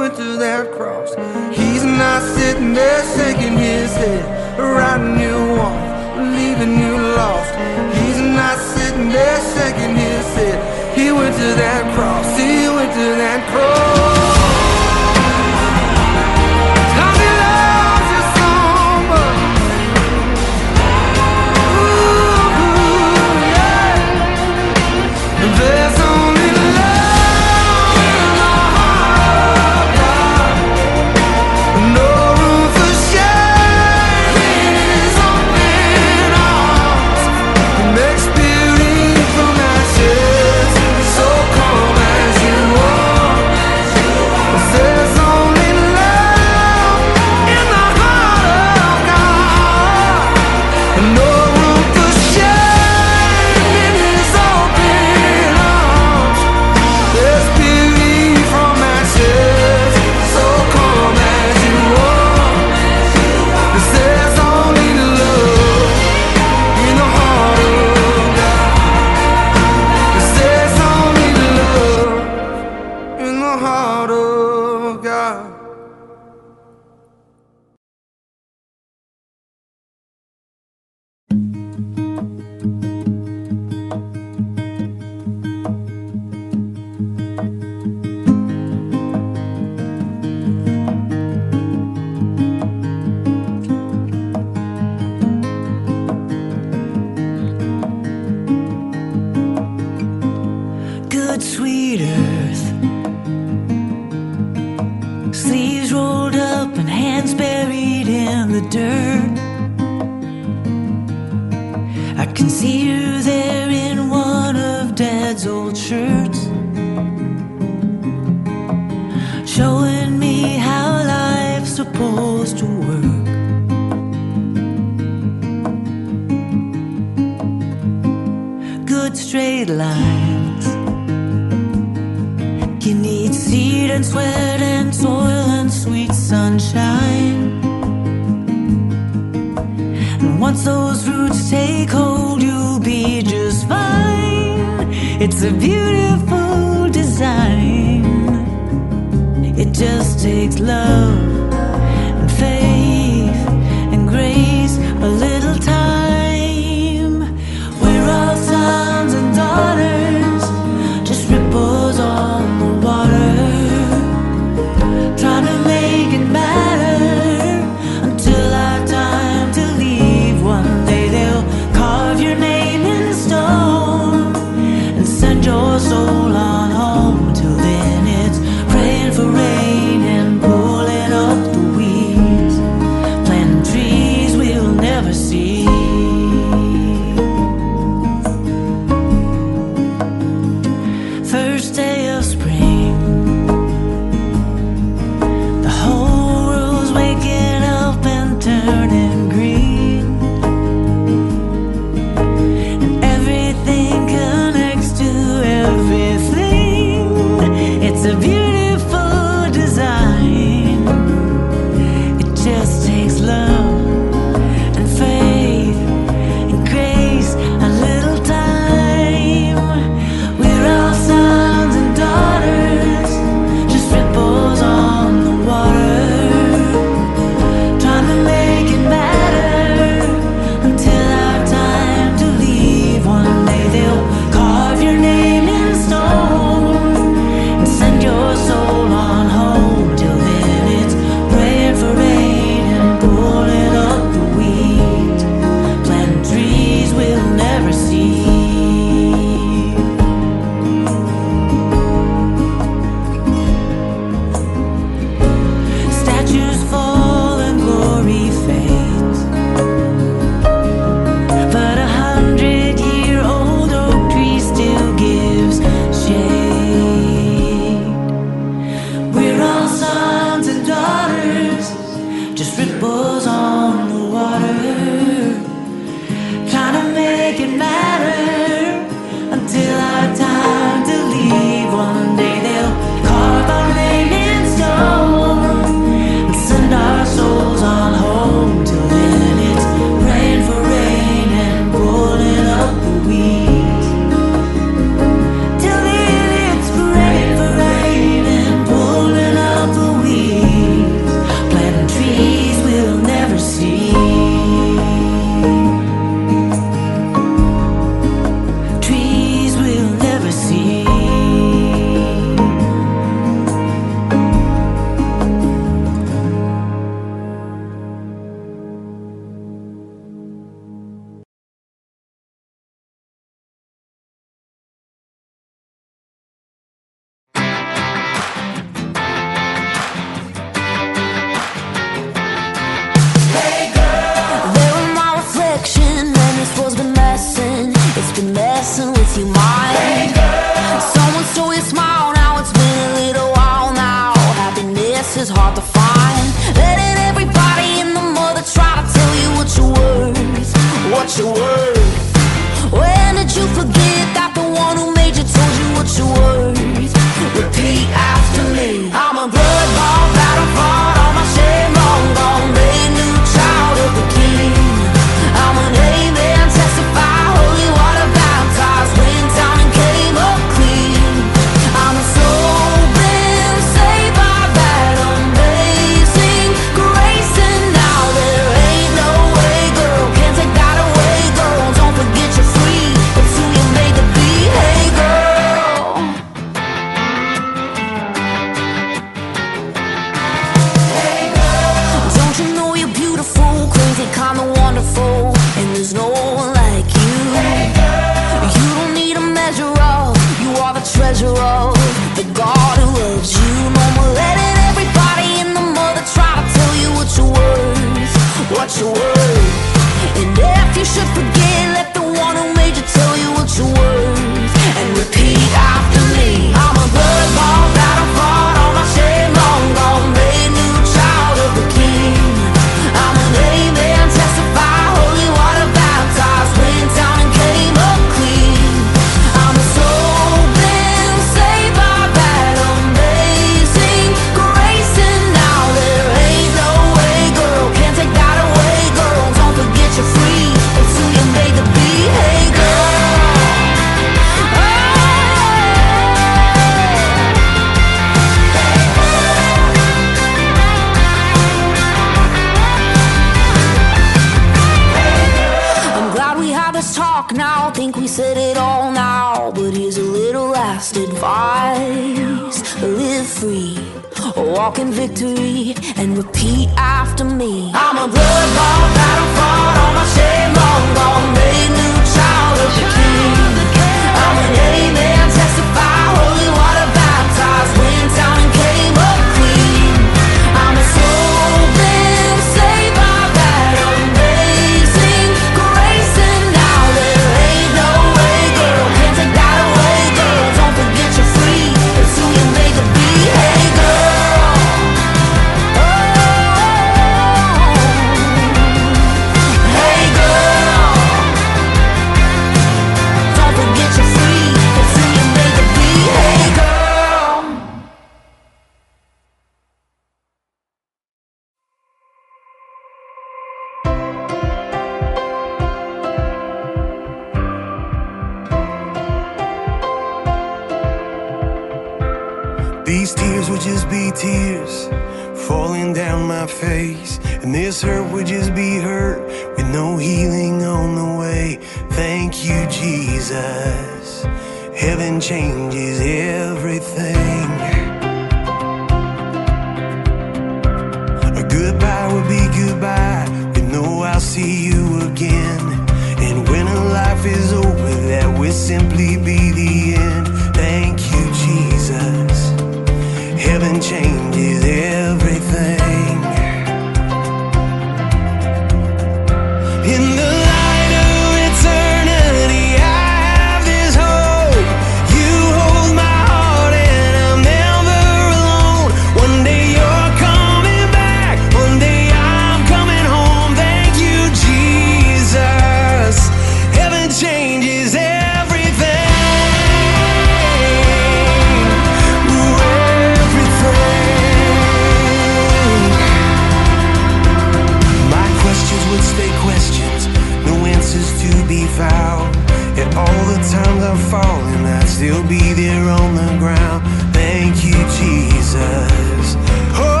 here 595.81 595.89
on 595.89 596.15
the 596.15 596.37
ground. 596.37 596.83
Thank 597.13 597.63
you, 597.63 597.73
Jesus. 597.97 599.35
Oh. 599.73 600.00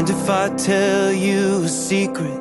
mind 0.00 0.10
if 0.10 0.30
I 0.30 0.48
tell 0.56 1.12
you 1.12 1.62
a 1.64 1.68
secret? 1.68 2.40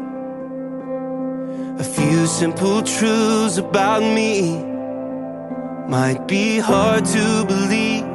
A 1.79 1.83
few 1.83 2.25
simple 2.25 2.81
truths 2.81 3.57
about 3.57 4.01
me 4.01 4.63
might 5.87 6.25
be 6.27 6.59
hard 6.59 7.05
to 7.05 7.45
believe. 7.45 8.05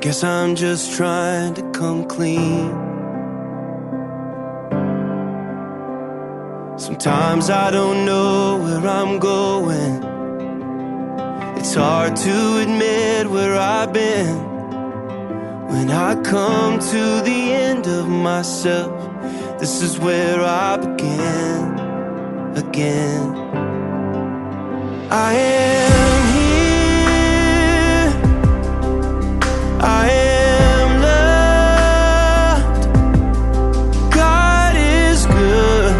Guess 0.00 0.24
I'm 0.24 0.54
just 0.54 0.96
trying 0.96 1.54
to 1.54 1.62
come 1.72 2.06
clean. 2.06 2.70
Sometimes 6.78 7.50
I 7.50 7.70
don't 7.70 8.06
know 8.06 8.58
where 8.62 8.86
I'm 8.86 9.18
going. 9.18 10.02
It's 11.58 11.74
hard 11.74 12.16
to 12.16 12.58
admit 12.62 13.30
where 13.30 13.56
I've 13.56 13.92
been. 13.92 14.45
When 15.76 15.90
I 15.90 16.14
come 16.22 16.78
to 16.78 17.20
the 17.22 17.52
end 17.52 17.86
of 17.86 18.08
myself, 18.08 18.98
this 19.60 19.82
is 19.82 19.98
where 19.98 20.40
I 20.40 20.78
begin 20.78 21.78
again. 22.56 23.36
I 25.10 25.34
am 25.34 26.22
here. 26.34 28.08
I 29.82 30.08
am 30.08 31.02
loved. 32.62 32.84
God 34.14 34.76
is 34.76 35.26
good, 35.26 35.94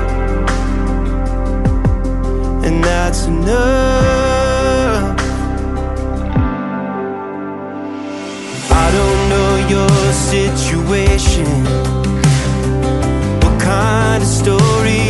and 2.64 2.82
that's 2.82 3.26
enough. 3.26 3.85
situation? 10.16 11.46
What 13.42 13.60
kind 13.60 14.22
of 14.22 14.28
story? 14.28 15.05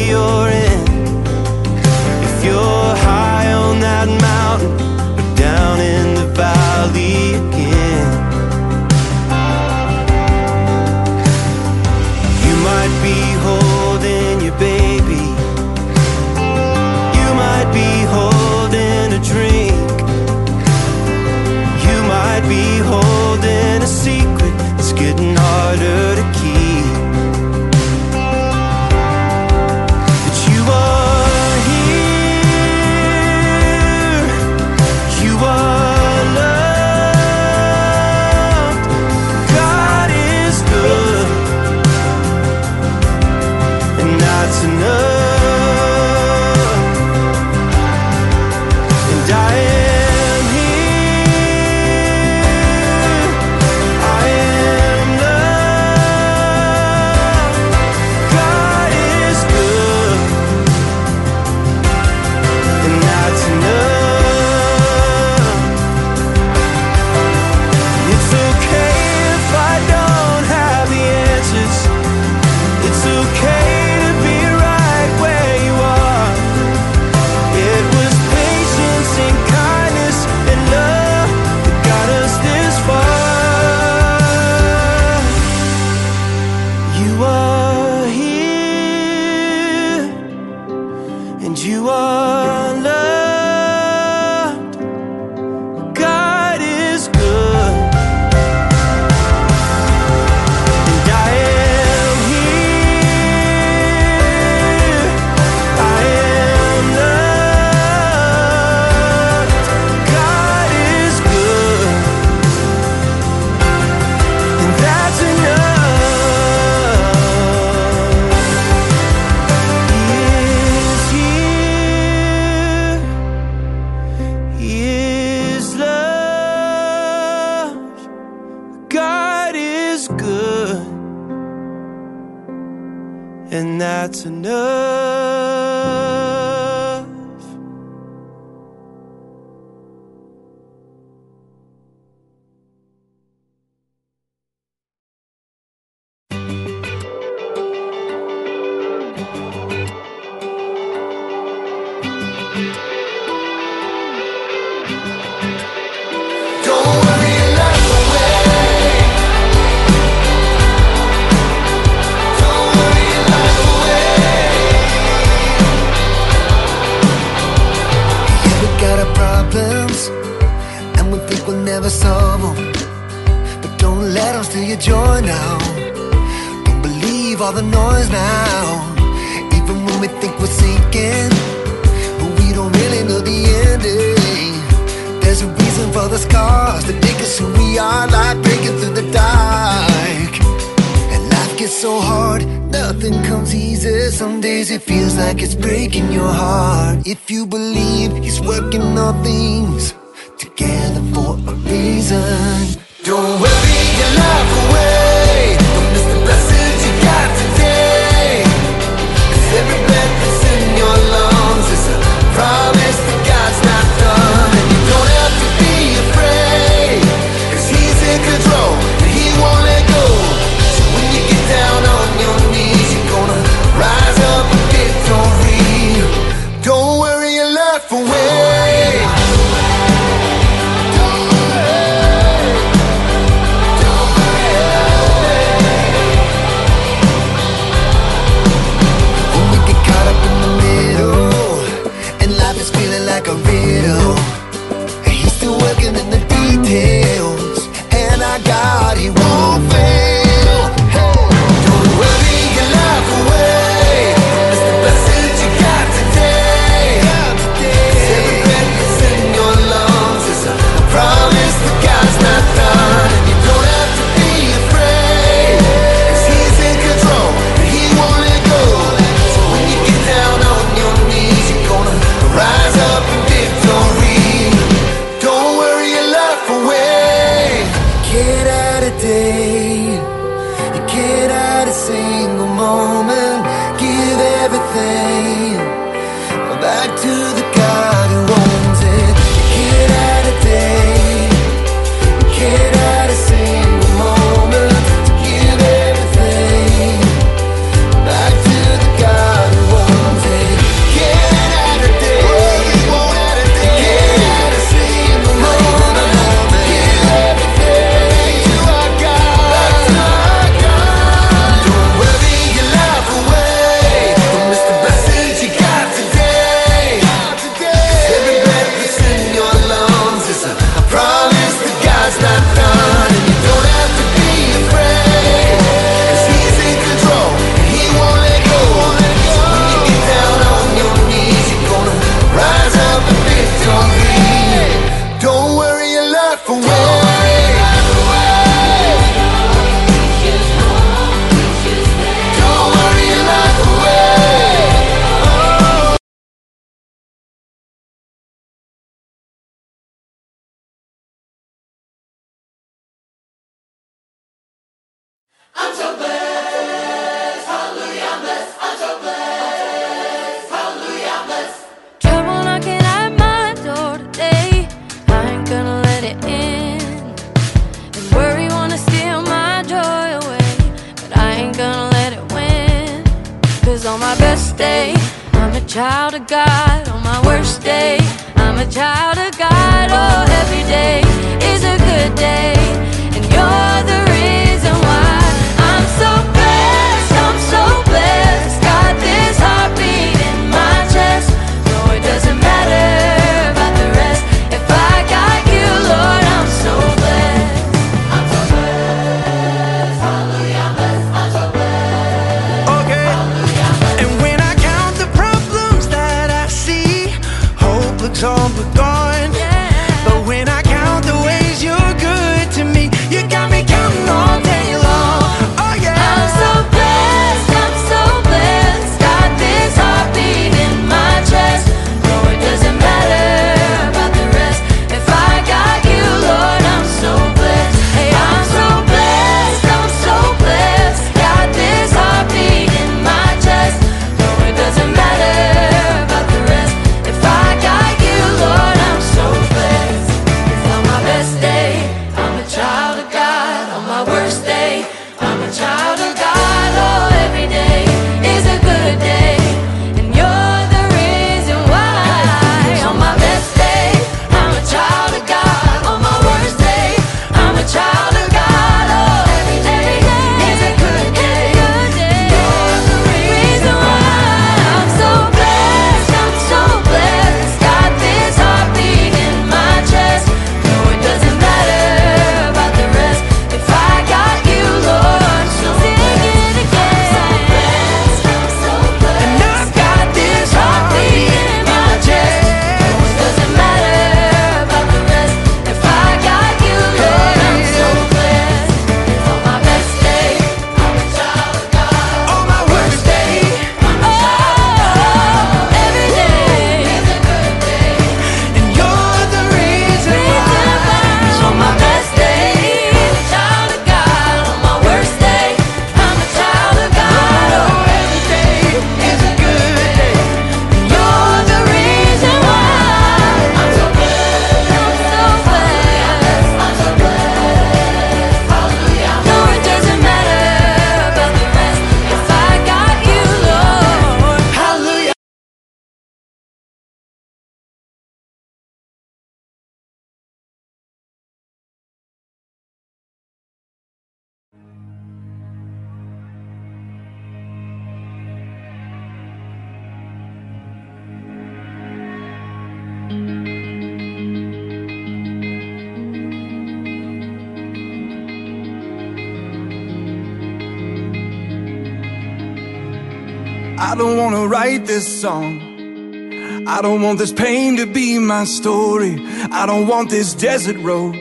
I 556.77 556.83
don't 556.83 557.01
want 557.01 557.19
this 557.19 557.33
pain 557.33 557.79
to 557.79 557.87
be 557.87 558.19
my 558.19 558.45
story. 558.45 559.17
I 559.51 559.65
don't 559.65 559.87
want 559.87 560.11
this 560.11 560.35
desert 560.35 560.77
road. 560.81 561.17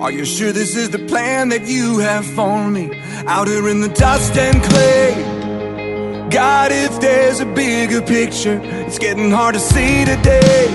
Are 0.00 0.10
you 0.10 0.24
sure 0.24 0.52
this 0.52 0.74
is 0.74 0.88
the 0.88 1.00
plan 1.00 1.50
that 1.50 1.66
you 1.66 1.98
have 1.98 2.24
for 2.24 2.66
me? 2.70 2.98
Out 3.26 3.46
here 3.46 3.68
in 3.68 3.82
the 3.82 3.90
dust 3.90 4.34
and 4.38 4.62
clay. 4.62 6.28
God, 6.30 6.72
if 6.72 6.98
there's 6.98 7.40
a 7.40 7.44
bigger 7.44 8.00
picture, 8.00 8.58
it's 8.64 8.98
getting 8.98 9.30
hard 9.30 9.52
to 9.52 9.60
see 9.60 10.06
today. 10.06 10.68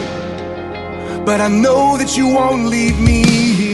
But 1.26 1.42
I 1.42 1.48
know 1.48 1.98
that 1.98 2.16
you 2.16 2.28
won't 2.28 2.68
leave 2.68 3.00
me 3.00 3.65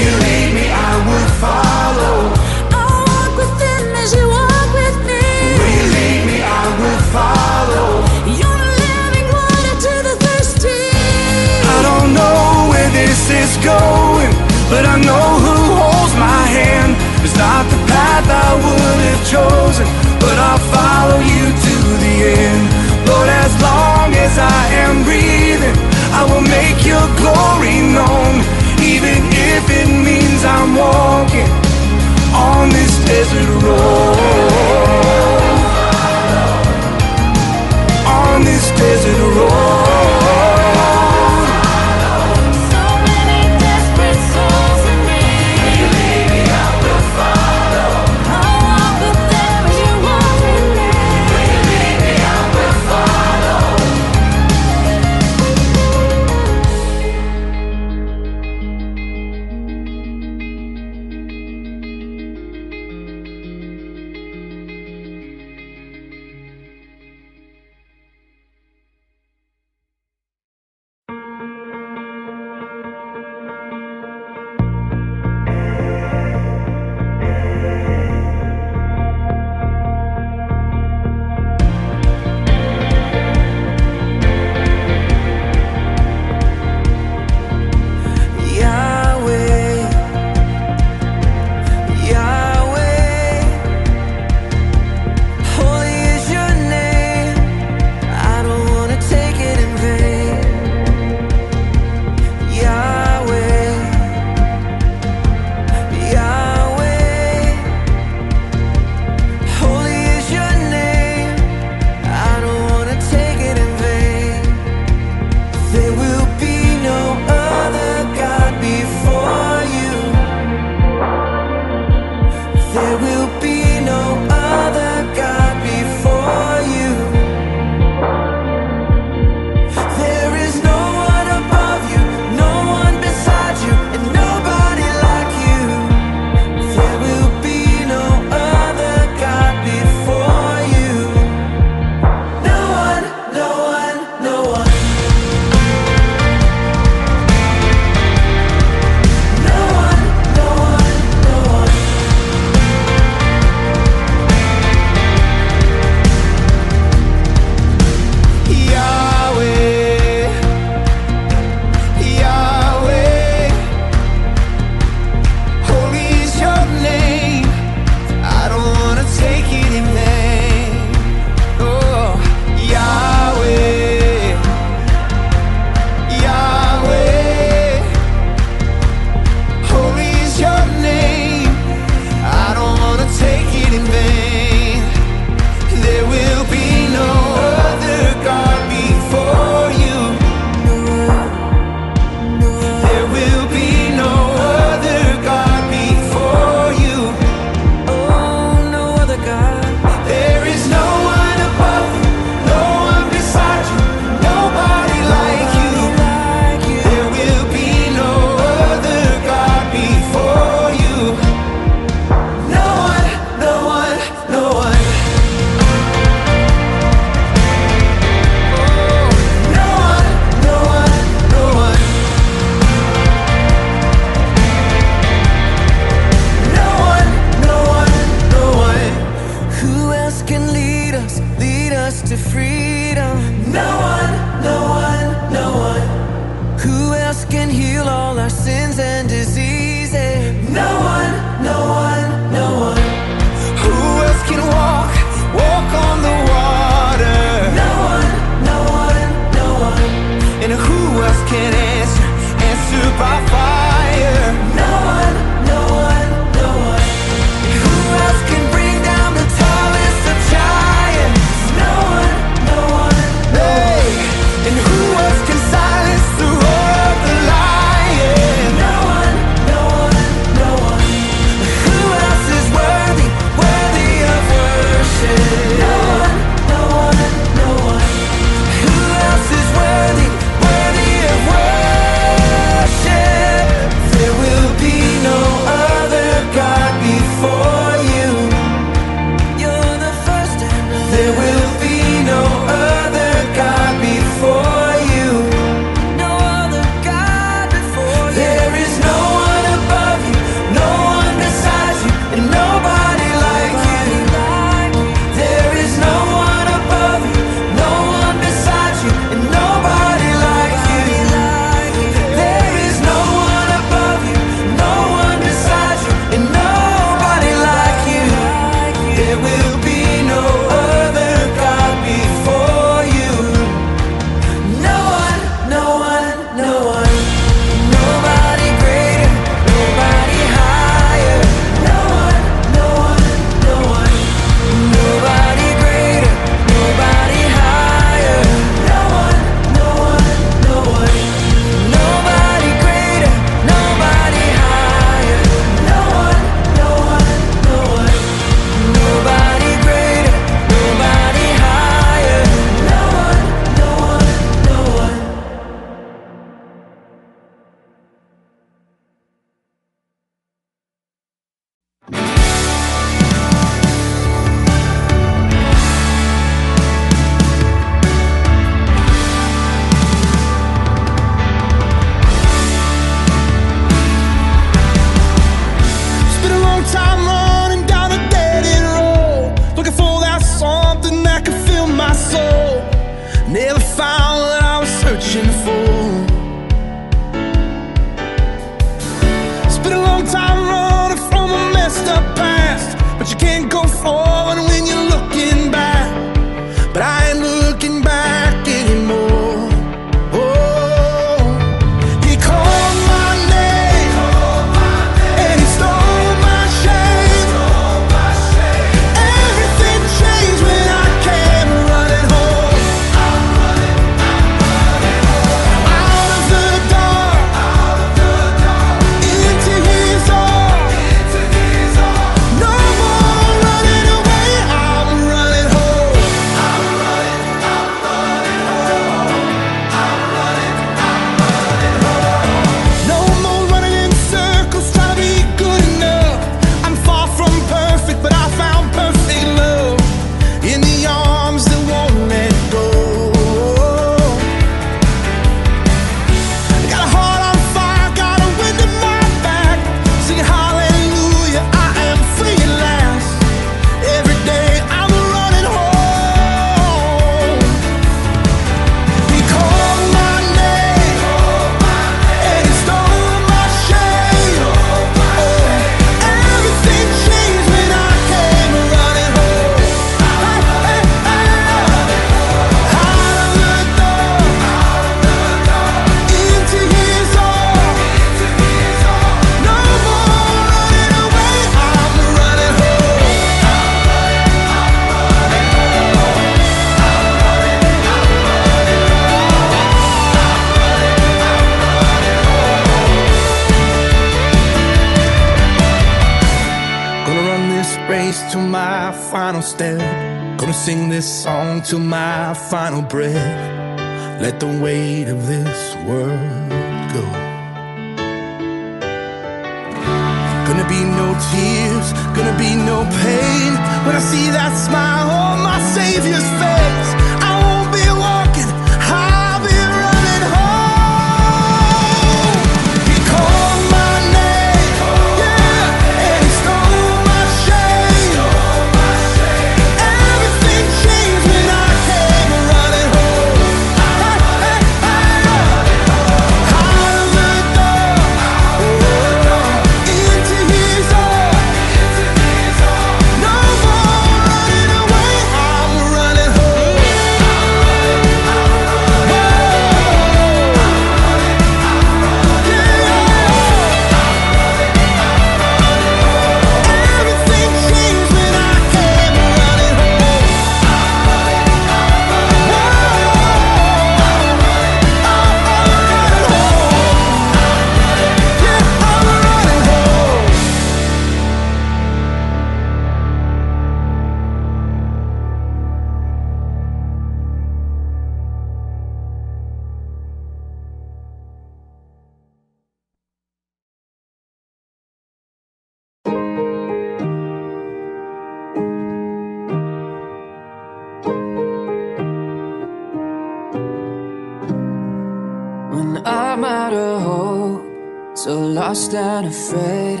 lost 598.54 598.94
and 598.94 599.26
afraid. 599.26 600.00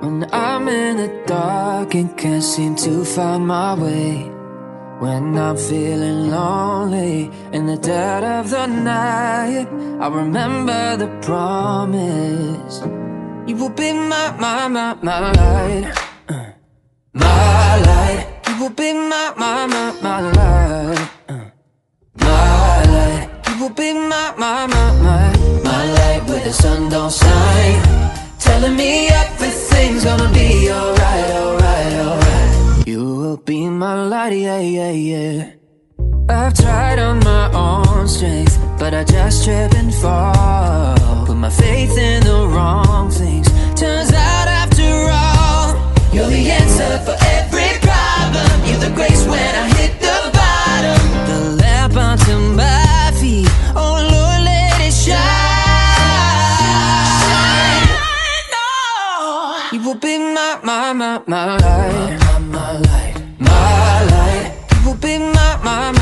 When 0.00 0.26
I'm 0.32 0.68
in 0.68 0.96
the 0.96 1.10
dark 1.26 1.94
and 1.94 2.16
can't 2.16 2.42
seem 2.42 2.74
to 2.76 3.04
find 3.04 3.46
my 3.46 3.74
way. 3.74 4.30
When 5.00 5.38
I'm 5.38 5.56
feeling 5.56 6.30
lonely 6.30 7.30
in 7.52 7.66
the 7.66 7.76
dead 7.76 8.22
of 8.22 8.50
the 8.50 8.66
night, 8.66 9.66
I 10.00 10.08
remember 10.08 10.96
the 10.96 11.08
promise. 11.22 12.82
You 13.48 13.56
will 13.56 13.70
be 13.70 13.92
my, 13.92 14.36
my, 14.38 14.68
my, 14.68 14.94
my 15.02 15.32
light. 15.32 15.98
Uh, 16.28 16.52
My 17.14 17.80
light. 17.88 18.26
You 18.48 18.54
will 18.60 18.70
be 18.70 18.92
my, 18.92 19.32
my, 19.36 19.66
my, 19.66 19.92
my 20.02 20.20
light. 20.36 21.10
Uh, 21.28 21.44
My 22.16 22.84
light. 22.94 23.28
You 23.48 23.54
will 23.62 23.74
be 23.74 23.92
my, 23.94 24.34
my, 24.36 24.66
my, 24.66 24.79
the 26.50 26.62
sun 26.62 26.88
don't 26.88 27.12
shine. 27.12 27.80
Telling 28.38 28.74
me 28.74 29.08
everything's 29.08 30.04
gonna 30.04 30.30
be 30.32 30.68
alright, 30.70 31.30
alright, 31.42 31.92
alright. 32.06 32.88
You 32.88 33.04
will 33.20 33.36
be 33.36 33.68
my 33.68 33.94
light, 34.12 34.32
yeah, 34.32 34.58
yeah, 34.58 34.90
yeah. 34.90 35.52
I've 36.28 36.54
tried 36.54 36.98
on 36.98 37.20
my 37.20 37.44
own 37.52 38.08
strength, 38.08 38.58
but 38.80 38.94
I 38.94 39.04
just 39.04 39.44
trip 39.44 39.72
and 39.74 39.94
fall. 39.94 41.26
Put 41.26 41.36
my 41.36 41.50
faith 41.50 41.96
in 41.96 42.24
the 42.24 42.40
wrong 42.52 43.10
things. 43.10 43.46
Turns 43.80 44.12
out 44.12 44.48
after 44.62 44.90
all, 45.22 45.68
you're 46.12 46.30
the 46.38 46.50
answer 46.50 46.92
for 47.06 47.16
every 47.38 47.72
problem. 47.88 48.56
You're 48.66 48.82
the 48.88 48.92
grace 48.98 49.24
when 49.24 49.54
I 49.62 49.69
will 59.90 59.98
be 59.98 60.18
my, 60.18 60.60
my, 60.62 60.92
my, 60.92 61.20
my 61.26 61.56
light. 61.56 62.18
My, 62.20 62.38
my, 62.38 62.38
my 62.38 62.72
light. 62.78 63.14
My 63.40 64.04
light. 64.04 64.52
You 64.72 64.86
will 64.86 64.94
be 64.94 65.18
my, 65.18 65.58
my, 65.64 65.90
my, 65.90 65.99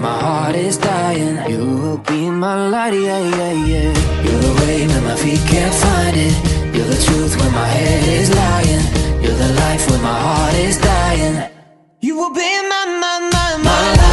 my 0.00 0.18
heart 0.20 0.54
is 0.54 0.78
dying. 0.78 1.36
You 1.50 1.64
will 1.82 1.98
be 1.98 2.30
my 2.30 2.68
light, 2.68 2.94
yeah, 2.94 3.18
yeah, 3.18 3.52
yeah. 3.52 4.22
You're 4.24 4.40
the 4.40 4.54
way 4.60 4.86
when 4.86 5.04
my 5.04 5.16
feet 5.16 5.40
can't 5.48 5.74
find 5.74 6.16
it. 6.16 6.34
You're 6.74 6.86
the 6.86 7.00
truth 7.06 7.36
when 7.38 7.52
my 7.52 7.66
head 7.66 8.08
is 8.20 8.34
lying. 8.34 9.22
You're 9.22 9.38
the 9.44 9.52
life 9.54 9.90
when 9.90 10.02
my 10.02 10.18
heart 10.26 10.54
is 10.54 10.78
dying. 10.78 11.50
You 12.00 12.16
will 12.16 12.34
be 12.34 12.50
my, 12.70 12.84
my, 13.02 13.30
my, 13.32 13.56
my. 13.64 13.96
My 13.96 14.05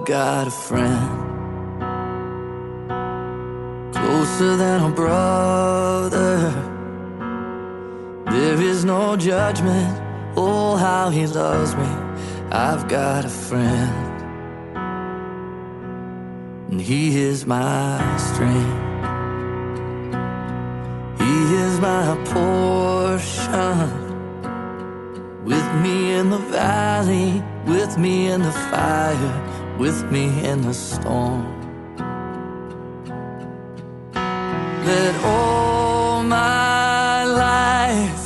I've 0.00 0.06
got 0.06 0.46
a 0.46 0.50
friend 0.50 1.10
closer 3.92 4.56
than 4.56 4.82
a 4.82 4.90
brother. 4.90 6.54
There 8.30 8.58
is 8.62 8.82
no 8.82 9.18
judgment. 9.18 10.00
Oh, 10.38 10.76
how 10.76 11.10
he 11.10 11.26
loves 11.26 11.76
me. 11.76 11.84
I've 12.50 12.88
got 12.88 13.26
a 13.26 13.28
friend, 13.28 14.22
and 16.70 16.80
he 16.80 17.20
is 17.20 17.44
my 17.44 18.00
strength. 18.16 18.80
He 21.20 21.56
is 21.56 21.78
my 21.78 22.16
portion. 22.24 24.08
With 25.44 25.74
me 25.82 26.12
in 26.14 26.30
the 26.30 26.38
valley, 26.38 27.42
with 27.66 27.98
me 27.98 28.28
in 28.28 28.40
the 28.40 28.52
fire, 28.52 29.49
with 29.80 30.12
me 30.12 30.26
in 30.44 30.60
the 30.60 30.74
storm. 30.74 31.46
Let 34.84 35.14
all 35.24 36.22
my 36.22 37.24
life 37.24 38.19